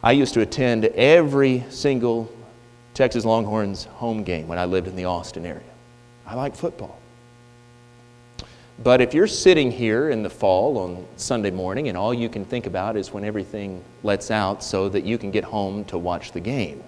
I 0.03 0.13
used 0.13 0.33
to 0.35 0.41
attend 0.41 0.85
every 0.85 1.65
single 1.69 2.31
Texas 2.93 3.25
Longhorns 3.25 3.85
home 3.85 4.23
game 4.23 4.47
when 4.47 4.57
I 4.57 4.65
lived 4.65 4.87
in 4.87 4.95
the 4.95 5.05
Austin 5.05 5.45
area. 5.45 5.61
I 6.25 6.35
like 6.35 6.55
football. 6.55 6.97
But 8.81 9.01
if 9.01 9.13
you're 9.13 9.27
sitting 9.27 9.71
here 9.71 10.09
in 10.09 10.23
the 10.23 10.29
fall 10.29 10.77
on 10.77 11.05
Sunday 11.17 11.51
morning 11.51 11.89
and 11.89 11.97
all 11.97 12.13
you 12.13 12.29
can 12.29 12.45
think 12.45 12.65
about 12.65 12.95
is 12.95 13.11
when 13.11 13.25
everything 13.25 13.83
lets 14.03 14.31
out 14.31 14.63
so 14.63 14.87
that 14.89 15.03
you 15.03 15.17
can 15.17 15.31
get 15.31 15.43
home 15.43 15.83
to 15.85 15.97
watch 15.97 16.31
the 16.31 16.39
game, 16.39 16.81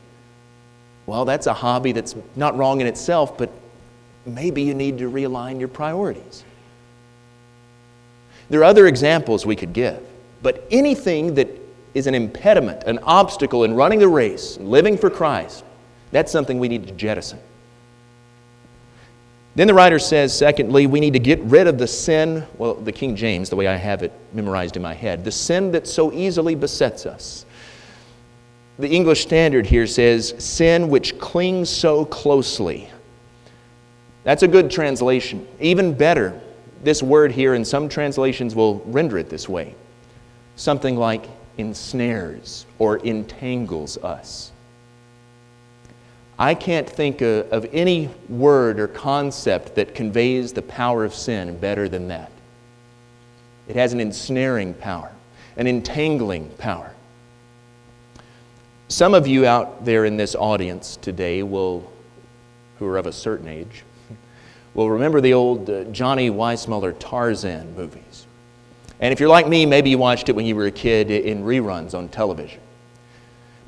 well, 1.05 1.25
that's 1.25 1.47
a 1.47 1.53
hobby 1.53 1.91
that's 1.91 2.15
not 2.37 2.57
wrong 2.57 2.79
in 2.79 2.87
itself, 2.87 3.37
but 3.37 3.49
maybe 4.25 4.61
you 4.61 4.73
need 4.73 4.97
to 4.99 5.09
realign 5.09 5.59
your 5.59 5.67
priorities. 5.67 6.45
There 8.49 8.61
are 8.61 8.65
other 8.65 8.87
examples 8.87 9.45
we 9.45 9.57
could 9.57 9.73
give, 9.73 10.01
but 10.41 10.65
anything 10.71 11.35
that 11.35 11.49
is 11.93 12.07
an 12.07 12.15
impediment, 12.15 12.83
an 12.83 12.99
obstacle 12.99 13.65
in 13.65 13.73
running 13.73 13.99
the 13.99 14.07
race, 14.07 14.57
living 14.59 14.97
for 14.97 15.09
Christ, 15.09 15.65
that's 16.11 16.31
something 16.31 16.57
we 16.57 16.69
need 16.69 16.87
to 16.87 16.93
jettison. 16.93 17.39
Then 19.53 19.67
the 19.67 19.73
writer 19.73 19.99
says, 19.99 20.37
secondly, 20.37 20.87
we 20.87 21.01
need 21.01 21.13
to 21.13 21.19
get 21.19 21.39
rid 21.41 21.67
of 21.67 21.77
the 21.77 21.87
sin, 21.87 22.45
well, 22.57 22.73
the 22.73 22.91
King 22.91 23.15
James, 23.15 23.49
the 23.49 23.55
way 23.57 23.67
I 23.67 23.75
have 23.75 24.01
it 24.01 24.13
memorized 24.33 24.77
in 24.77 24.81
my 24.81 24.93
head, 24.93 25.25
the 25.25 25.31
sin 25.31 25.71
that 25.73 25.87
so 25.87 26.11
easily 26.13 26.55
besets 26.55 27.05
us. 27.05 27.45
The 28.79 28.89
English 28.89 29.21
Standard 29.21 29.65
here 29.65 29.87
says, 29.87 30.33
sin 30.37 30.89
which 30.89 31.19
clings 31.19 31.69
so 31.69 32.05
closely. 32.05 32.89
That's 34.23 34.43
a 34.43 34.47
good 34.47 34.71
translation. 34.71 35.45
Even 35.59 35.93
better, 35.93 36.39
this 36.83 37.03
word 37.03 37.31
here 37.31 37.53
in 37.53 37.65
some 37.65 37.89
translations 37.89 38.55
will 38.55 38.79
render 38.85 39.17
it 39.17 39.29
this 39.29 39.49
way 39.49 39.75
something 40.55 40.95
like 40.95 41.25
ensnares 41.57 42.67
or 42.77 42.97
entangles 42.97 43.97
us. 43.97 44.51
I 46.41 46.55
can't 46.55 46.89
think 46.89 47.21
of, 47.21 47.53
of 47.53 47.69
any 47.71 48.09
word 48.27 48.79
or 48.79 48.87
concept 48.87 49.75
that 49.75 49.93
conveys 49.93 50.51
the 50.51 50.63
power 50.63 51.05
of 51.05 51.13
sin 51.13 51.55
better 51.59 51.87
than 51.87 52.07
that. 52.07 52.31
It 53.67 53.75
has 53.75 53.93
an 53.93 53.99
ensnaring 53.99 54.73
power, 54.73 55.11
an 55.55 55.67
entangling 55.67 56.49
power. 56.57 56.95
Some 58.87 59.13
of 59.13 59.27
you 59.27 59.45
out 59.45 59.85
there 59.85 60.05
in 60.05 60.17
this 60.17 60.33
audience 60.33 60.95
today 60.95 61.43
will, 61.43 61.87
who 62.79 62.87
are 62.87 62.97
of 62.97 63.05
a 63.05 63.13
certain 63.13 63.47
age, 63.47 63.83
will 64.73 64.89
remember 64.89 65.21
the 65.21 65.35
old 65.35 65.69
uh, 65.69 65.83
Johnny 65.91 66.31
Weissmuller 66.31 66.97
Tarzan 66.97 67.75
movies. 67.75 68.25
And 68.99 69.13
if 69.13 69.19
you're 69.19 69.29
like 69.29 69.47
me, 69.47 69.67
maybe 69.67 69.91
you 69.91 69.99
watched 69.99 70.27
it 70.27 70.35
when 70.35 70.47
you 70.47 70.55
were 70.55 70.65
a 70.65 70.71
kid 70.71 71.11
in 71.11 71.43
reruns 71.43 71.93
on 71.93 72.09
television. 72.09 72.61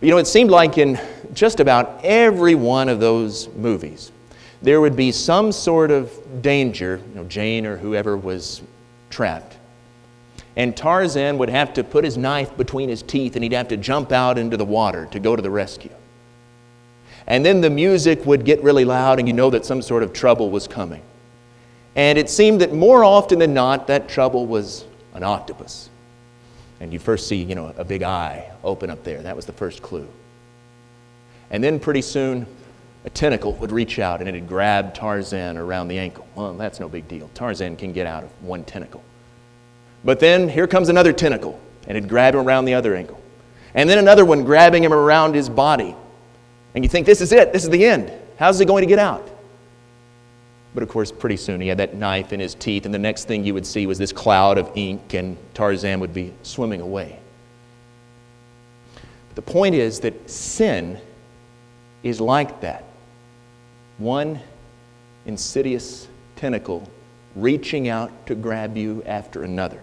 You 0.04 0.10
know, 0.10 0.18
it 0.18 0.28
seemed 0.28 0.52
like 0.52 0.78
in 0.78 1.00
just 1.34 1.62
about 1.62 2.02
every 2.04 2.56
one 2.56 2.90
of 2.90 3.00
those 3.00 3.48
movies, 3.56 4.12
there 4.62 4.82
would 4.82 4.98
be 4.98 5.14
some 5.14 5.54
sort 5.54 5.92
of 5.92 6.12
danger, 6.42 7.00
you 7.08 7.16
know, 7.16 7.24
Jane 7.24 7.66
or 7.66 7.78
whoever 7.78 8.18
was 8.18 8.62
trapped. 9.10 9.56
And 10.58 10.76
Tarzan 10.76 11.38
would 11.38 11.48
have 11.48 11.74
to 11.76 11.86
put 11.86 12.04
his 12.04 12.18
knife 12.18 12.58
between 12.58 12.90
his 12.90 13.02
teeth 13.02 13.38
and 13.38 13.44
he'd 13.44 13.54
have 13.54 13.70
to 13.70 13.78
jump 13.78 14.12
out 14.12 14.38
into 14.38 14.58
the 14.58 14.66
water 14.66 15.08
to 15.12 15.22
go 15.22 15.38
to 15.38 15.42
the 15.42 15.50
rescue. 15.50 15.96
And 17.26 17.46
then 17.46 17.62
the 17.62 17.70
music 17.70 18.26
would 18.26 18.44
get 18.44 18.62
really 18.62 18.84
loud 18.84 19.20
and 19.20 19.28
you 19.28 19.34
know 19.34 19.50
that 19.52 19.66
some 19.66 19.82
sort 19.82 20.04
of 20.04 20.12
trouble 20.12 20.50
was 20.50 20.68
coming. 20.68 21.02
And 21.96 22.18
it 22.18 22.30
seemed 22.30 22.60
that 22.60 22.74
more 22.74 23.06
often 23.06 23.40
than 23.40 23.54
not, 23.54 23.88
that 23.88 24.10
trouble 24.10 24.48
was 24.48 24.84
an 25.14 25.24
octopus. 25.24 25.90
And 26.80 26.92
you 26.92 27.00
first 27.00 27.28
see, 27.28 27.38
you 27.38 27.56
know, 27.56 27.74
a 27.78 27.84
big 27.86 28.04
eye 28.04 28.52
open 28.64 28.90
up 28.90 29.04
there. 29.04 29.22
That 29.22 29.36
was 29.36 29.46
the 29.46 29.54
first 29.54 29.82
clue. 29.82 30.08
And 31.50 31.64
then 31.64 31.80
pretty 31.80 32.02
soon, 32.02 32.46
a 33.06 33.10
tentacle 33.10 33.54
would 33.54 33.72
reach 33.72 34.00
out 34.00 34.20
and 34.20 34.30
it'd 34.30 34.48
grab 34.48 34.94
Tarzan 34.94 35.58
around 35.58 35.88
the 35.88 36.00
ankle. 36.00 36.28
Well, 36.36 36.54
that's 36.54 36.80
no 36.80 36.88
big 36.88 37.08
deal. 37.08 37.30
Tarzan 37.34 37.76
can 37.76 37.92
get 37.92 38.08
out 38.08 38.24
of 38.24 38.30
one 38.42 38.64
tentacle. 38.64 39.04
But 40.06 40.20
then 40.20 40.50
here 40.50 40.68
comes 40.68 40.90
another 40.90 41.14
tentacle 41.14 41.60
and 41.88 41.98
it'd 41.98 42.10
grab 42.10 42.36
him 42.36 42.48
around 42.48 42.66
the 42.66 42.74
other 42.74 42.96
ankle. 42.96 43.22
And 43.74 43.90
then 43.90 43.98
another 43.98 44.26
one 44.26 44.44
grabbing 44.44 44.84
him 44.84 44.94
around 44.94 45.36
his 45.36 45.50
body. 45.50 45.96
And 46.76 46.84
you 46.84 46.90
think, 46.90 47.06
this 47.06 47.22
is 47.22 47.32
it, 47.32 47.54
this 47.54 47.64
is 47.64 47.70
the 47.70 47.86
end. 47.86 48.12
How's 48.38 48.60
he 48.60 48.66
going 48.66 48.82
to 48.82 48.88
get 48.88 49.00
out? 49.00 49.30
But 50.74 50.84
of 50.84 50.90
course, 50.90 51.12
pretty 51.12 51.38
soon 51.38 51.62
he 51.62 51.68
had 51.68 51.78
that 51.78 51.96
knife 51.96 52.34
in 52.34 52.40
his 52.40 52.56
teeth, 52.56 52.86
and 52.86 52.94
the 52.94 53.00
next 53.00 53.26
thing 53.26 53.46
you 53.46 53.54
would 53.54 53.66
see 53.66 53.86
was 53.86 53.98
this 53.98 54.12
cloud 54.12 54.58
of 54.58 54.72
ink, 54.76 55.14
and 55.14 55.38
Tarzan 55.54 56.00
would 56.00 56.14
be 56.14 56.34
swimming 56.42 56.82
away. 56.82 57.20
But 59.30 59.36
the 59.36 59.52
point 59.52 59.76
is 59.76 60.00
that 60.00 60.30
sin 60.30 61.00
is 62.02 62.20
like 62.20 62.62
that 62.62 62.86
one 63.98 64.40
insidious 65.26 66.08
tentacle 66.36 66.90
reaching 67.36 67.88
out 67.88 68.28
to 68.28 68.36
grab 68.36 68.76
you 68.76 69.04
after 69.06 69.44
another. 69.44 69.80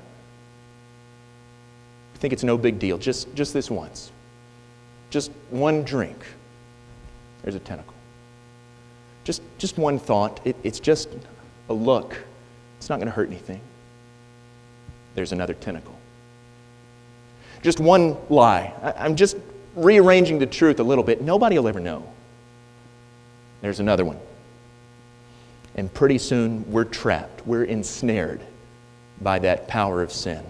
I 2.14 2.18
think 2.18 2.32
it's 2.32 2.44
no 2.44 2.58
big 2.58 2.78
deal, 2.78 2.98
just, 2.98 3.34
just 3.34 3.54
this 3.54 3.70
once. 3.70 4.12
Just 5.08 5.30
one 5.50 5.82
drink, 5.82 6.18
there's 7.42 7.54
a 7.54 7.60
tentacle. 7.60 7.94
Just, 9.24 9.42
just 9.58 9.78
one 9.78 9.98
thought. 9.98 10.40
It, 10.44 10.56
it's 10.62 10.80
just 10.80 11.08
a 11.68 11.72
look. 11.72 12.16
It's 12.78 12.88
not 12.88 12.96
going 12.96 13.06
to 13.06 13.12
hurt 13.12 13.28
anything. 13.28 13.60
There's 15.14 15.32
another 15.32 15.54
tentacle. 15.54 15.96
Just 17.62 17.80
one 17.80 18.16
lie. 18.28 18.72
I, 18.82 18.92
I'm 19.04 19.16
just 19.16 19.36
rearranging 19.76 20.38
the 20.38 20.46
truth 20.46 20.80
a 20.80 20.82
little 20.82 21.04
bit. 21.04 21.20
Nobody 21.22 21.58
will 21.58 21.68
ever 21.68 21.80
know. 21.80 22.10
There's 23.60 23.80
another 23.80 24.04
one. 24.04 24.18
And 25.76 25.92
pretty 25.92 26.18
soon 26.18 26.70
we're 26.70 26.84
trapped, 26.84 27.46
we're 27.46 27.64
ensnared 27.64 28.40
by 29.20 29.38
that 29.40 29.68
power 29.68 30.02
of 30.02 30.12
sin. 30.12 30.44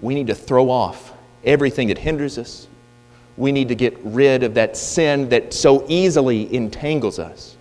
We 0.00 0.14
need 0.14 0.26
to 0.28 0.34
throw 0.34 0.70
off 0.70 1.12
everything 1.44 1.88
that 1.88 1.98
hinders 1.98 2.38
us, 2.38 2.68
we 3.36 3.52
need 3.52 3.68
to 3.68 3.74
get 3.74 3.98
rid 4.04 4.42
of 4.42 4.54
that 4.54 4.76
sin 4.76 5.28
that 5.30 5.52
so 5.52 5.84
easily 5.88 6.52
entangles 6.54 7.18
us. 7.18 7.56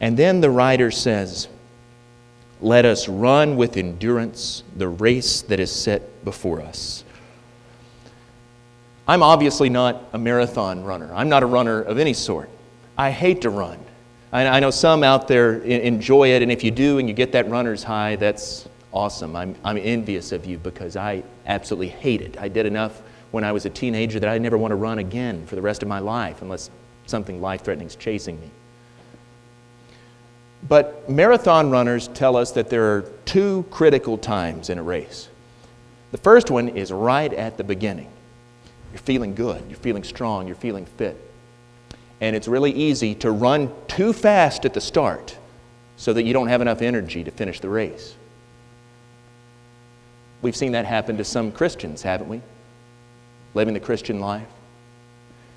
And 0.00 0.16
then 0.16 0.40
the 0.40 0.50
writer 0.50 0.90
says, 0.90 1.48
Let 2.60 2.84
us 2.84 3.08
run 3.08 3.56
with 3.56 3.76
endurance 3.76 4.62
the 4.76 4.88
race 4.88 5.42
that 5.42 5.58
is 5.58 5.72
set 5.72 6.24
before 6.24 6.60
us. 6.60 7.04
I'm 9.08 9.22
obviously 9.22 9.70
not 9.70 10.02
a 10.12 10.18
marathon 10.18 10.84
runner. 10.84 11.10
I'm 11.14 11.28
not 11.28 11.42
a 11.42 11.46
runner 11.46 11.80
of 11.80 11.98
any 11.98 12.12
sort. 12.12 12.50
I 12.96 13.10
hate 13.10 13.40
to 13.42 13.50
run. 13.50 13.78
I 14.30 14.60
know 14.60 14.70
some 14.70 15.02
out 15.02 15.26
there 15.26 15.54
enjoy 15.54 16.32
it, 16.32 16.42
and 16.42 16.52
if 16.52 16.62
you 16.62 16.70
do 16.70 16.98
and 16.98 17.08
you 17.08 17.14
get 17.14 17.32
that 17.32 17.48
runner's 17.48 17.82
high, 17.82 18.16
that's 18.16 18.68
awesome. 18.92 19.34
I'm, 19.34 19.54
I'm 19.64 19.78
envious 19.78 20.32
of 20.32 20.44
you 20.44 20.58
because 20.58 20.96
I 20.96 21.22
absolutely 21.46 21.88
hate 21.88 22.20
it. 22.20 22.38
I 22.38 22.48
did 22.48 22.66
enough 22.66 23.00
when 23.30 23.44
I 23.44 23.52
was 23.52 23.66
a 23.66 23.70
teenager 23.70 24.20
that 24.20 24.28
I 24.28 24.38
never 24.38 24.56
want 24.56 24.72
to 24.72 24.76
run 24.76 24.98
again 24.98 25.46
for 25.46 25.54
the 25.54 25.62
rest 25.62 25.82
of 25.82 25.88
my 25.88 25.98
life 25.98 26.42
unless 26.42 26.70
something 27.06 27.40
life 27.40 27.62
threatening 27.62 27.88
is 27.88 27.96
chasing 27.96 28.40
me. 28.40 28.50
But 30.66 31.08
marathon 31.08 31.70
runners 31.70 32.08
tell 32.08 32.36
us 32.36 32.52
that 32.52 32.68
there 32.68 32.96
are 32.96 33.02
two 33.24 33.64
critical 33.70 34.18
times 34.18 34.70
in 34.70 34.78
a 34.78 34.82
race. 34.82 35.28
The 36.10 36.18
first 36.18 36.50
one 36.50 36.68
is 36.70 36.90
right 36.90 37.32
at 37.32 37.56
the 37.56 37.64
beginning. 37.64 38.10
You're 38.92 39.00
feeling 39.00 39.34
good, 39.34 39.62
you're 39.68 39.78
feeling 39.78 40.04
strong, 40.04 40.46
you're 40.46 40.56
feeling 40.56 40.86
fit. 40.86 41.16
And 42.20 42.34
it's 42.34 42.48
really 42.48 42.72
easy 42.72 43.14
to 43.16 43.30
run 43.30 43.72
too 43.86 44.12
fast 44.12 44.64
at 44.64 44.74
the 44.74 44.80
start 44.80 45.36
so 45.96 46.12
that 46.12 46.24
you 46.24 46.32
don't 46.32 46.48
have 46.48 46.60
enough 46.60 46.82
energy 46.82 47.22
to 47.24 47.30
finish 47.30 47.60
the 47.60 47.68
race. 47.68 48.14
We've 50.42 50.56
seen 50.56 50.72
that 50.72 50.86
happen 50.86 51.16
to 51.18 51.24
some 51.24 51.52
Christians, 51.52 52.02
haven't 52.02 52.28
we? 52.28 52.40
Living 53.58 53.74
the 53.74 53.80
Christian 53.80 54.20
life. 54.20 54.46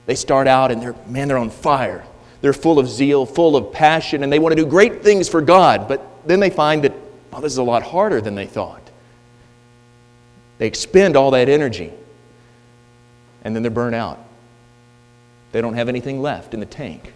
They 0.08 0.16
start 0.16 0.48
out 0.48 0.72
and 0.72 0.82
they're, 0.82 0.96
man, 1.08 1.28
they're 1.28 1.38
on 1.38 1.52
fire. 1.52 2.04
They're 2.42 2.52
full 2.52 2.80
of 2.80 2.90
zeal, 2.90 3.28
full 3.28 3.56
of 3.56 3.72
passion, 3.72 4.24
and 4.24 4.34
they 4.34 4.40
want 4.40 4.56
to 4.58 4.62
do 4.62 4.68
great 4.68 5.04
things 5.04 5.30
for 5.30 5.40
God. 5.40 5.88
But 5.88 6.02
then 6.28 6.40
they 6.40 6.50
find 6.50 6.84
that, 6.84 6.94
oh, 7.32 7.40
this 7.40 7.52
is 7.52 7.60
a 7.60 7.64
lot 7.64 7.84
harder 7.84 8.20
than 8.20 8.34
they 8.34 8.48
thought. 8.48 8.82
They 10.58 10.66
expend 10.66 11.16
all 11.16 11.30
that 11.32 11.48
energy, 11.48 11.94
and 13.44 13.56
then 13.56 13.62
they're 13.62 13.70
burnt 13.70 13.96
out. 13.96 14.20
They 15.52 15.62
don't 15.62 15.76
have 15.76 15.88
anything 15.88 16.20
left 16.20 16.56
in 16.56 16.60
the 16.60 16.66
tank. 16.66 17.14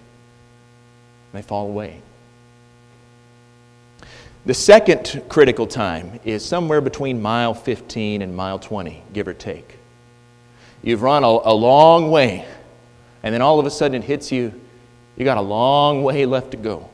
They 1.34 1.42
fall 1.42 1.66
away. 1.66 2.02
The 4.46 4.54
second 4.54 5.24
critical 5.28 5.66
time 5.66 6.20
is 6.24 6.46
somewhere 6.46 6.82
between 6.82 7.20
mile 7.20 7.56
15 7.56 8.22
and 8.22 8.36
mile 8.36 8.60
20, 8.60 9.02
give 9.12 9.28
or 9.28 9.34
take. 9.34 9.75
You've 10.86 11.02
run 11.02 11.24
a, 11.24 11.28
a 11.28 11.54
long 11.54 12.12
way, 12.12 12.46
and 13.24 13.34
then 13.34 13.42
all 13.42 13.60
of 13.60 13.66
a 13.66 13.72
sudden 13.72 14.02
it 14.02 14.06
hits 14.06 14.32
you, 14.32 14.54
you 15.18 15.26
got 15.26 15.38
a 15.38 15.42
long 15.42 16.04
way 16.04 16.28
left 16.28 16.52
to 16.52 16.58
go. 16.58 16.88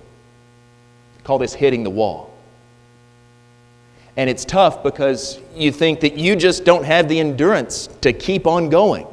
Call 1.26 1.38
this 1.38 1.54
hitting 1.54 1.84
the 1.84 1.90
wall. 1.90 2.34
And 4.16 4.30
it's 4.30 4.46
tough 4.46 4.82
because 4.82 5.40
you 5.56 5.74
think 5.74 6.00
that 6.02 6.18
you 6.18 6.38
just 6.38 6.64
don't 6.64 6.86
have 6.86 7.10
the 7.10 7.20
endurance 7.20 7.88
to 8.00 8.14
keep 8.14 8.48
on 8.48 8.70
going. 8.70 9.08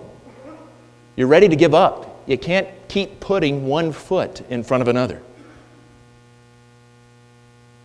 You're 1.17 1.27
ready 1.27 1.49
to 1.49 1.57
give 1.57 1.75
up. 1.75 2.23
You 2.27 2.39
can't 2.39 2.69
keep 2.87 3.19
putting 3.19 3.67
one 3.67 3.91
foot 3.91 4.43
in 4.49 4.63
front 4.63 4.83
of 4.83 4.89
another. 4.89 5.21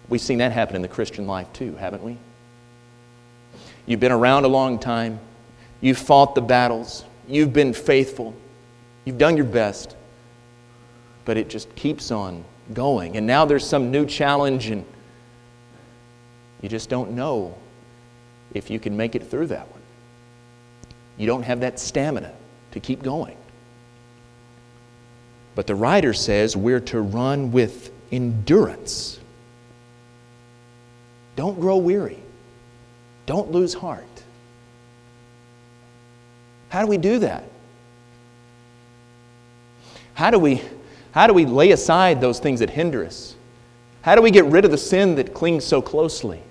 We've 0.09 0.21
seen 0.21 0.37
that 0.39 0.51
happen 0.51 0.75
in 0.75 0.83
the 0.83 0.87
Christian 0.87 1.25
life 1.25 1.51
too, 1.53 1.75
haven't 1.75 2.03
we? 2.03 2.17
You've 3.87 3.99
been 3.99 4.11
around 4.11 4.43
a 4.45 4.47
long 4.47 4.77
time. 4.77 5.19
You've 5.83 5.97
fought 5.97 6.33
the 6.33 6.41
battles. 6.41 7.03
You've 7.27 7.51
been 7.51 7.73
faithful. 7.73 8.33
You've 9.03 9.17
done 9.17 9.35
your 9.35 9.45
best, 9.45 9.97
but 11.25 11.35
it 11.35 11.49
just 11.49 11.75
keeps 11.75 12.09
on 12.09 12.45
going. 12.73 13.17
And 13.17 13.27
now 13.27 13.43
there's 13.43 13.67
some 13.67 13.91
new 13.91 14.05
challenge, 14.05 14.67
and 14.67 14.85
you 16.61 16.69
just 16.69 16.89
don't 16.89 17.11
know 17.11 17.53
if 18.53 18.69
you 18.69 18.79
can 18.79 18.95
make 18.95 19.13
it 19.15 19.29
through 19.29 19.47
that 19.47 19.69
one. 19.69 19.81
You 21.17 21.27
don't 21.27 21.43
have 21.43 21.59
that 21.59 21.77
stamina 21.81 22.31
to 22.71 22.79
keep 22.79 23.03
going. 23.03 23.35
But 25.53 25.67
the 25.67 25.75
writer 25.75 26.13
says 26.13 26.55
we're 26.55 26.79
to 26.79 27.01
run 27.01 27.51
with 27.51 27.91
endurance. 28.09 29.19
Don't 31.35 31.59
grow 31.59 31.75
weary. 31.75 32.19
Don't 33.25 33.51
lose 33.51 33.73
heart. 33.73 34.12
How 36.73 36.81
do 36.81 36.87
we 36.87 36.97
do 36.97 37.19
that? 37.19 37.43
How 40.15 40.31
do 40.31 40.39
we, 40.39 40.59
how 41.11 41.27
do 41.27 41.33
we 41.35 41.45
lay 41.45 41.69
aside 41.69 42.19
those 42.19 42.39
things 42.39 42.61
that 42.61 42.71
hinder 42.71 43.05
us? 43.05 43.35
How 44.01 44.15
do 44.15 44.23
we 44.23 44.31
get 44.31 44.45
rid 44.45 44.65
of 44.65 44.71
the 44.71 44.77
sin 44.79 45.13
that 45.17 45.35
clings 45.35 45.63
so 45.63 45.83
closely? 45.83 46.41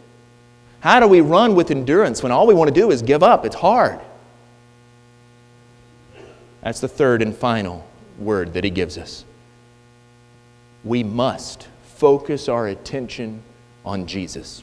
How 0.78 1.00
do 1.00 1.08
we 1.08 1.20
run 1.20 1.56
with 1.56 1.72
endurance 1.72 2.22
when 2.22 2.30
all 2.30 2.46
we 2.46 2.54
want 2.54 2.72
to 2.72 2.80
do 2.80 2.92
is 2.92 3.02
give 3.02 3.24
up? 3.24 3.44
It's 3.44 3.56
hard. 3.56 3.98
That's 6.60 6.78
the 6.78 6.86
third 6.86 7.20
and 7.20 7.34
final 7.34 7.84
word 8.16 8.52
that 8.52 8.62
he 8.62 8.70
gives 8.70 8.98
us. 8.98 9.24
We 10.84 11.02
must 11.02 11.66
focus 11.96 12.48
our 12.48 12.68
attention 12.68 13.42
on 13.84 14.06
Jesus. 14.06 14.62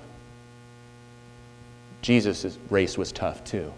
Jesus' 2.01 2.57
race 2.69 2.97
was 2.97 3.11
tough 3.11 3.43
too. 3.43 3.71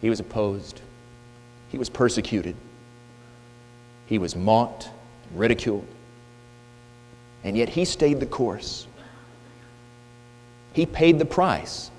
He 0.00 0.10
was 0.10 0.20
opposed, 0.20 0.80
he 1.70 1.78
was 1.78 1.88
persecuted, 1.88 2.56
he 4.06 4.18
was 4.18 4.36
mocked, 4.36 4.90
and 5.28 5.38
ridiculed, 5.38 5.86
and 7.44 7.56
yet 7.56 7.68
he 7.68 7.84
stayed 7.84 8.20
the 8.20 8.26
course. 8.26 8.86
He 10.72 10.86
paid 10.86 11.18
the 11.18 11.24
price. 11.24 11.90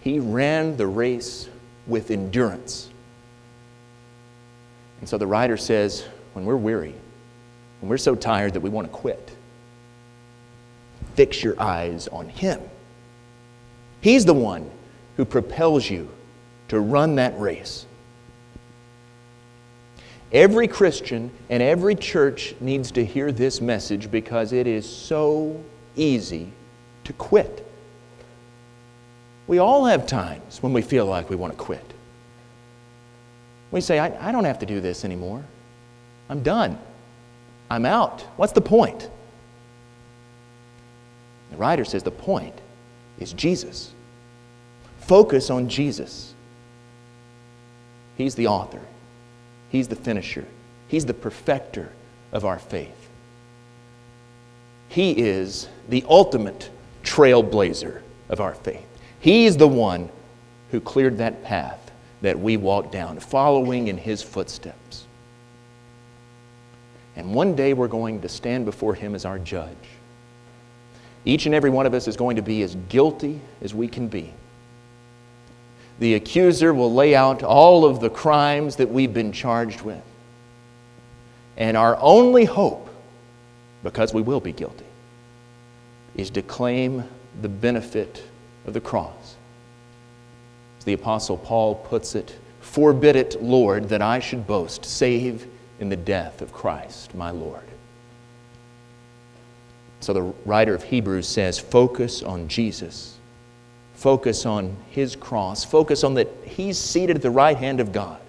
He 0.00 0.20
ran 0.20 0.76
the 0.76 0.86
race 0.86 1.48
with 1.86 2.10
endurance. 2.10 2.90
And 5.00 5.08
so 5.08 5.18
the 5.18 5.26
writer 5.26 5.56
says 5.56 6.04
when 6.32 6.44
we're 6.44 6.56
weary, 6.56 6.94
when 7.80 7.88
we're 7.88 7.98
so 7.98 8.14
tired 8.14 8.54
that 8.54 8.60
we 8.60 8.70
want 8.70 8.86
to 8.86 8.92
quit, 8.92 9.35
fix 11.16 11.42
your 11.42 11.60
eyes 11.60 12.08
on 12.08 12.28
Him. 12.28 12.60
He's 14.00 14.24
the 14.24 14.34
one 14.34 14.70
who 15.16 15.24
propels 15.24 15.90
you 15.90 16.08
to 16.68 16.78
run 16.78 17.16
that 17.16 17.38
race. 17.40 17.86
Every 20.32 20.68
Christian 20.68 21.30
and 21.48 21.62
every 21.62 21.94
church 21.94 22.54
needs 22.60 22.90
to 22.92 23.04
hear 23.04 23.32
this 23.32 23.60
message 23.60 24.10
because 24.10 24.52
it 24.52 24.66
is 24.66 24.88
so 24.88 25.62
easy 25.94 26.52
to 27.04 27.12
quit. 27.14 27.66
We 29.46 29.58
all 29.58 29.86
have 29.86 30.06
times 30.06 30.62
when 30.62 30.72
we 30.72 30.82
feel 30.82 31.06
like 31.06 31.30
we 31.30 31.36
want 31.36 31.52
to 31.52 31.58
quit. 31.58 31.92
We 33.70 33.80
say, 33.80 33.98
I, 33.98 34.28
I 34.28 34.32
don't 34.32 34.44
have 34.44 34.58
to 34.60 34.66
do 34.66 34.80
this 34.80 35.04
anymore. 35.04 35.44
I'm 36.28 36.42
done. 36.42 36.78
I'm 37.70 37.86
out. 37.86 38.22
What's 38.36 38.52
the 38.52 38.60
point? 38.60 39.08
The 41.50 41.56
writer 41.56 41.84
says 41.84 42.02
the 42.02 42.10
point 42.10 42.54
is 43.18 43.32
Jesus. 43.32 43.92
Focus 45.00 45.50
on 45.50 45.68
Jesus. 45.68 46.34
He's 48.16 48.34
the 48.34 48.46
author, 48.46 48.80
He's 49.70 49.88
the 49.88 49.96
finisher, 49.96 50.46
He's 50.88 51.06
the 51.06 51.14
perfecter 51.14 51.92
of 52.32 52.44
our 52.44 52.58
faith. 52.58 53.08
He 54.88 55.18
is 55.18 55.68
the 55.88 56.04
ultimate 56.08 56.70
trailblazer 57.02 58.02
of 58.28 58.40
our 58.40 58.54
faith. 58.54 58.86
He's 59.20 59.56
the 59.56 59.68
one 59.68 60.08
who 60.70 60.80
cleared 60.80 61.18
that 61.18 61.44
path 61.44 61.90
that 62.22 62.38
we 62.38 62.56
walk 62.56 62.90
down, 62.90 63.18
following 63.18 63.88
in 63.88 63.98
His 63.98 64.22
footsteps. 64.22 65.06
And 67.14 67.34
one 67.34 67.54
day 67.54 67.72
we're 67.72 67.88
going 67.88 68.20
to 68.22 68.28
stand 68.28 68.64
before 68.64 68.94
Him 68.94 69.14
as 69.14 69.24
our 69.24 69.38
judge. 69.38 69.76
Each 71.26 71.44
and 71.44 71.54
every 71.54 71.70
one 71.70 71.84
of 71.84 71.92
us 71.92 72.08
is 72.08 72.16
going 72.16 72.36
to 72.36 72.42
be 72.42 72.62
as 72.62 72.76
guilty 72.88 73.40
as 73.60 73.74
we 73.74 73.88
can 73.88 74.08
be. 74.08 74.32
The 75.98 76.14
accuser 76.14 76.72
will 76.72 76.94
lay 76.94 77.14
out 77.14 77.42
all 77.42 77.84
of 77.84 78.00
the 78.00 78.08
crimes 78.08 78.76
that 78.76 78.88
we've 78.88 79.12
been 79.12 79.32
charged 79.32 79.82
with. 79.82 80.02
And 81.56 81.76
our 81.76 81.98
only 82.00 82.44
hope, 82.44 82.88
because 83.82 84.14
we 84.14 84.22
will 84.22 84.40
be 84.40 84.52
guilty, 84.52 84.84
is 86.14 86.30
to 86.30 86.42
claim 86.42 87.04
the 87.42 87.48
benefit 87.48 88.22
of 88.66 88.72
the 88.72 88.80
cross. 88.80 89.36
As 90.78 90.84
the 90.84 90.92
Apostle 90.92 91.38
Paul 91.38 91.74
puts 91.74 92.14
it, 92.14 92.36
Forbid 92.60 93.16
it, 93.16 93.42
Lord, 93.42 93.88
that 93.88 94.02
I 94.02 94.18
should 94.18 94.46
boast, 94.46 94.84
save 94.84 95.46
in 95.80 95.88
the 95.88 95.96
death 95.96 96.42
of 96.42 96.52
Christ, 96.52 97.14
my 97.14 97.30
Lord. 97.30 97.62
So 100.00 100.12
the 100.12 100.22
writer 100.44 100.74
of 100.74 100.82
Hebrews 100.82 101.26
says, 101.26 101.58
focus 101.58 102.22
on 102.22 102.48
Jesus. 102.48 103.16
Focus 103.94 104.44
on 104.44 104.76
his 104.90 105.16
cross. 105.16 105.64
Focus 105.64 106.04
on 106.04 106.14
that 106.14 106.28
he's 106.44 106.78
seated 106.78 107.16
at 107.16 107.22
the 107.22 107.30
right 107.30 107.56
hand 107.56 107.80
of 107.80 107.92
God. 107.92 108.20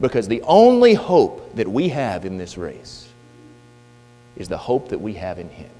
Because 0.00 0.26
the 0.26 0.42
only 0.42 0.94
hope 0.94 1.54
that 1.54 1.68
we 1.68 1.88
have 1.90 2.24
in 2.24 2.36
this 2.36 2.58
race 2.58 3.08
is 4.36 4.48
the 4.48 4.58
hope 4.58 4.88
that 4.88 5.00
we 5.00 5.14
have 5.14 5.38
in 5.38 5.48
him. 5.48 5.70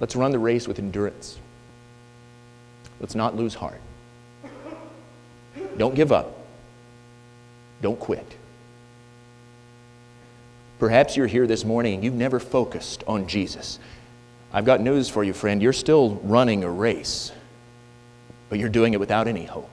Let's 0.00 0.16
run 0.16 0.32
the 0.32 0.38
race 0.38 0.66
with 0.66 0.78
endurance. 0.78 1.38
Let's 3.00 3.14
not 3.14 3.36
lose 3.36 3.54
heart. 3.54 3.80
Don't 5.76 5.94
give 5.94 6.10
up. 6.10 6.38
Don't 7.82 7.98
quit. 8.00 8.36
Perhaps 10.84 11.16
you're 11.16 11.26
here 11.26 11.46
this 11.46 11.64
morning 11.64 11.94
and 11.94 12.04
you've 12.04 12.12
never 12.12 12.38
focused 12.38 13.04
on 13.06 13.26
Jesus. 13.26 13.78
I've 14.52 14.66
got 14.66 14.82
news 14.82 15.08
for 15.08 15.24
you, 15.24 15.32
friend. 15.32 15.62
You're 15.62 15.72
still 15.72 16.16
running 16.16 16.62
a 16.62 16.68
race, 16.68 17.32
but 18.50 18.58
you're 18.58 18.68
doing 18.68 18.92
it 18.92 19.00
without 19.00 19.26
any 19.26 19.46
hope. 19.46 19.70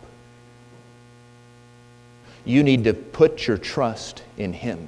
You 2.45 2.63
need 2.63 2.85
to 2.85 2.93
put 2.93 3.45
your 3.45 3.57
trust 3.57 4.23
in 4.37 4.53
Him. 4.53 4.87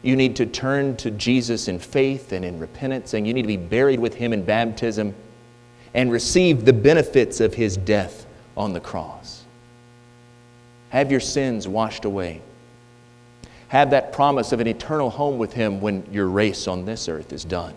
You 0.00 0.16
need 0.16 0.36
to 0.36 0.46
turn 0.46 0.96
to 0.96 1.10
Jesus 1.10 1.68
in 1.68 1.80
faith 1.80 2.32
and 2.32 2.42
in 2.42 2.58
repentance, 2.58 3.12
and 3.12 3.26
you 3.26 3.34
need 3.34 3.42
to 3.42 3.46
be 3.46 3.58
buried 3.58 4.00
with 4.00 4.14
Him 4.14 4.32
in 4.32 4.42
baptism 4.42 5.14
and 5.92 6.10
receive 6.10 6.64
the 6.64 6.72
benefits 6.72 7.40
of 7.40 7.52
His 7.52 7.76
death 7.76 8.24
on 8.56 8.72
the 8.72 8.80
cross. 8.80 9.44
Have 10.88 11.10
your 11.10 11.20
sins 11.20 11.68
washed 11.68 12.06
away 12.06 12.40
have 13.70 13.90
that 13.90 14.12
promise 14.12 14.50
of 14.50 14.58
an 14.58 14.66
eternal 14.66 15.10
home 15.10 15.38
with 15.38 15.52
Him 15.52 15.80
when 15.80 16.04
your 16.10 16.26
race 16.26 16.66
on 16.66 16.84
this 16.84 17.08
earth 17.08 17.32
is 17.32 17.44
done. 17.44 17.72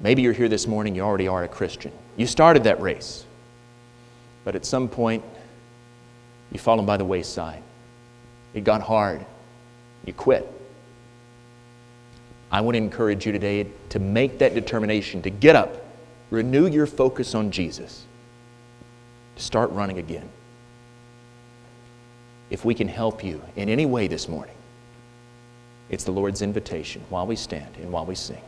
Maybe 0.00 0.22
you're 0.22 0.32
here 0.32 0.48
this 0.48 0.66
morning, 0.66 0.96
you 0.96 1.02
already 1.02 1.28
are 1.28 1.44
a 1.44 1.48
Christian. 1.48 1.92
You 2.16 2.26
started 2.26 2.64
that 2.64 2.80
race, 2.80 3.26
but 4.44 4.56
at 4.56 4.64
some 4.64 4.88
point, 4.88 5.22
you've 6.50 6.62
fallen 6.62 6.86
by 6.86 6.96
the 6.96 7.04
wayside. 7.04 7.62
It 8.54 8.64
got 8.64 8.80
hard. 8.80 9.26
You 10.06 10.14
quit. 10.14 10.50
I 12.50 12.62
want 12.62 12.76
to 12.76 12.78
encourage 12.78 13.26
you 13.26 13.32
today 13.32 13.66
to 13.90 13.98
make 13.98 14.38
that 14.38 14.54
determination 14.54 15.20
to 15.20 15.30
get 15.30 15.54
up, 15.54 15.84
renew 16.30 16.66
your 16.66 16.86
focus 16.86 17.34
on 17.34 17.50
Jesus, 17.50 18.06
to 19.36 19.42
start 19.42 19.70
running 19.72 19.98
again 19.98 20.30
if 22.52 22.66
we 22.66 22.74
can 22.74 22.86
help 22.86 23.24
you 23.24 23.40
in 23.56 23.70
any 23.70 23.86
way 23.86 24.06
this 24.06 24.28
morning, 24.28 24.54
it's 25.88 26.04
the 26.04 26.10
Lord's 26.10 26.42
invitation 26.42 27.02
while 27.08 27.26
we 27.26 27.34
stand 27.34 27.74
and 27.78 27.90
while 27.90 28.04
we 28.04 28.14
sing. 28.14 28.42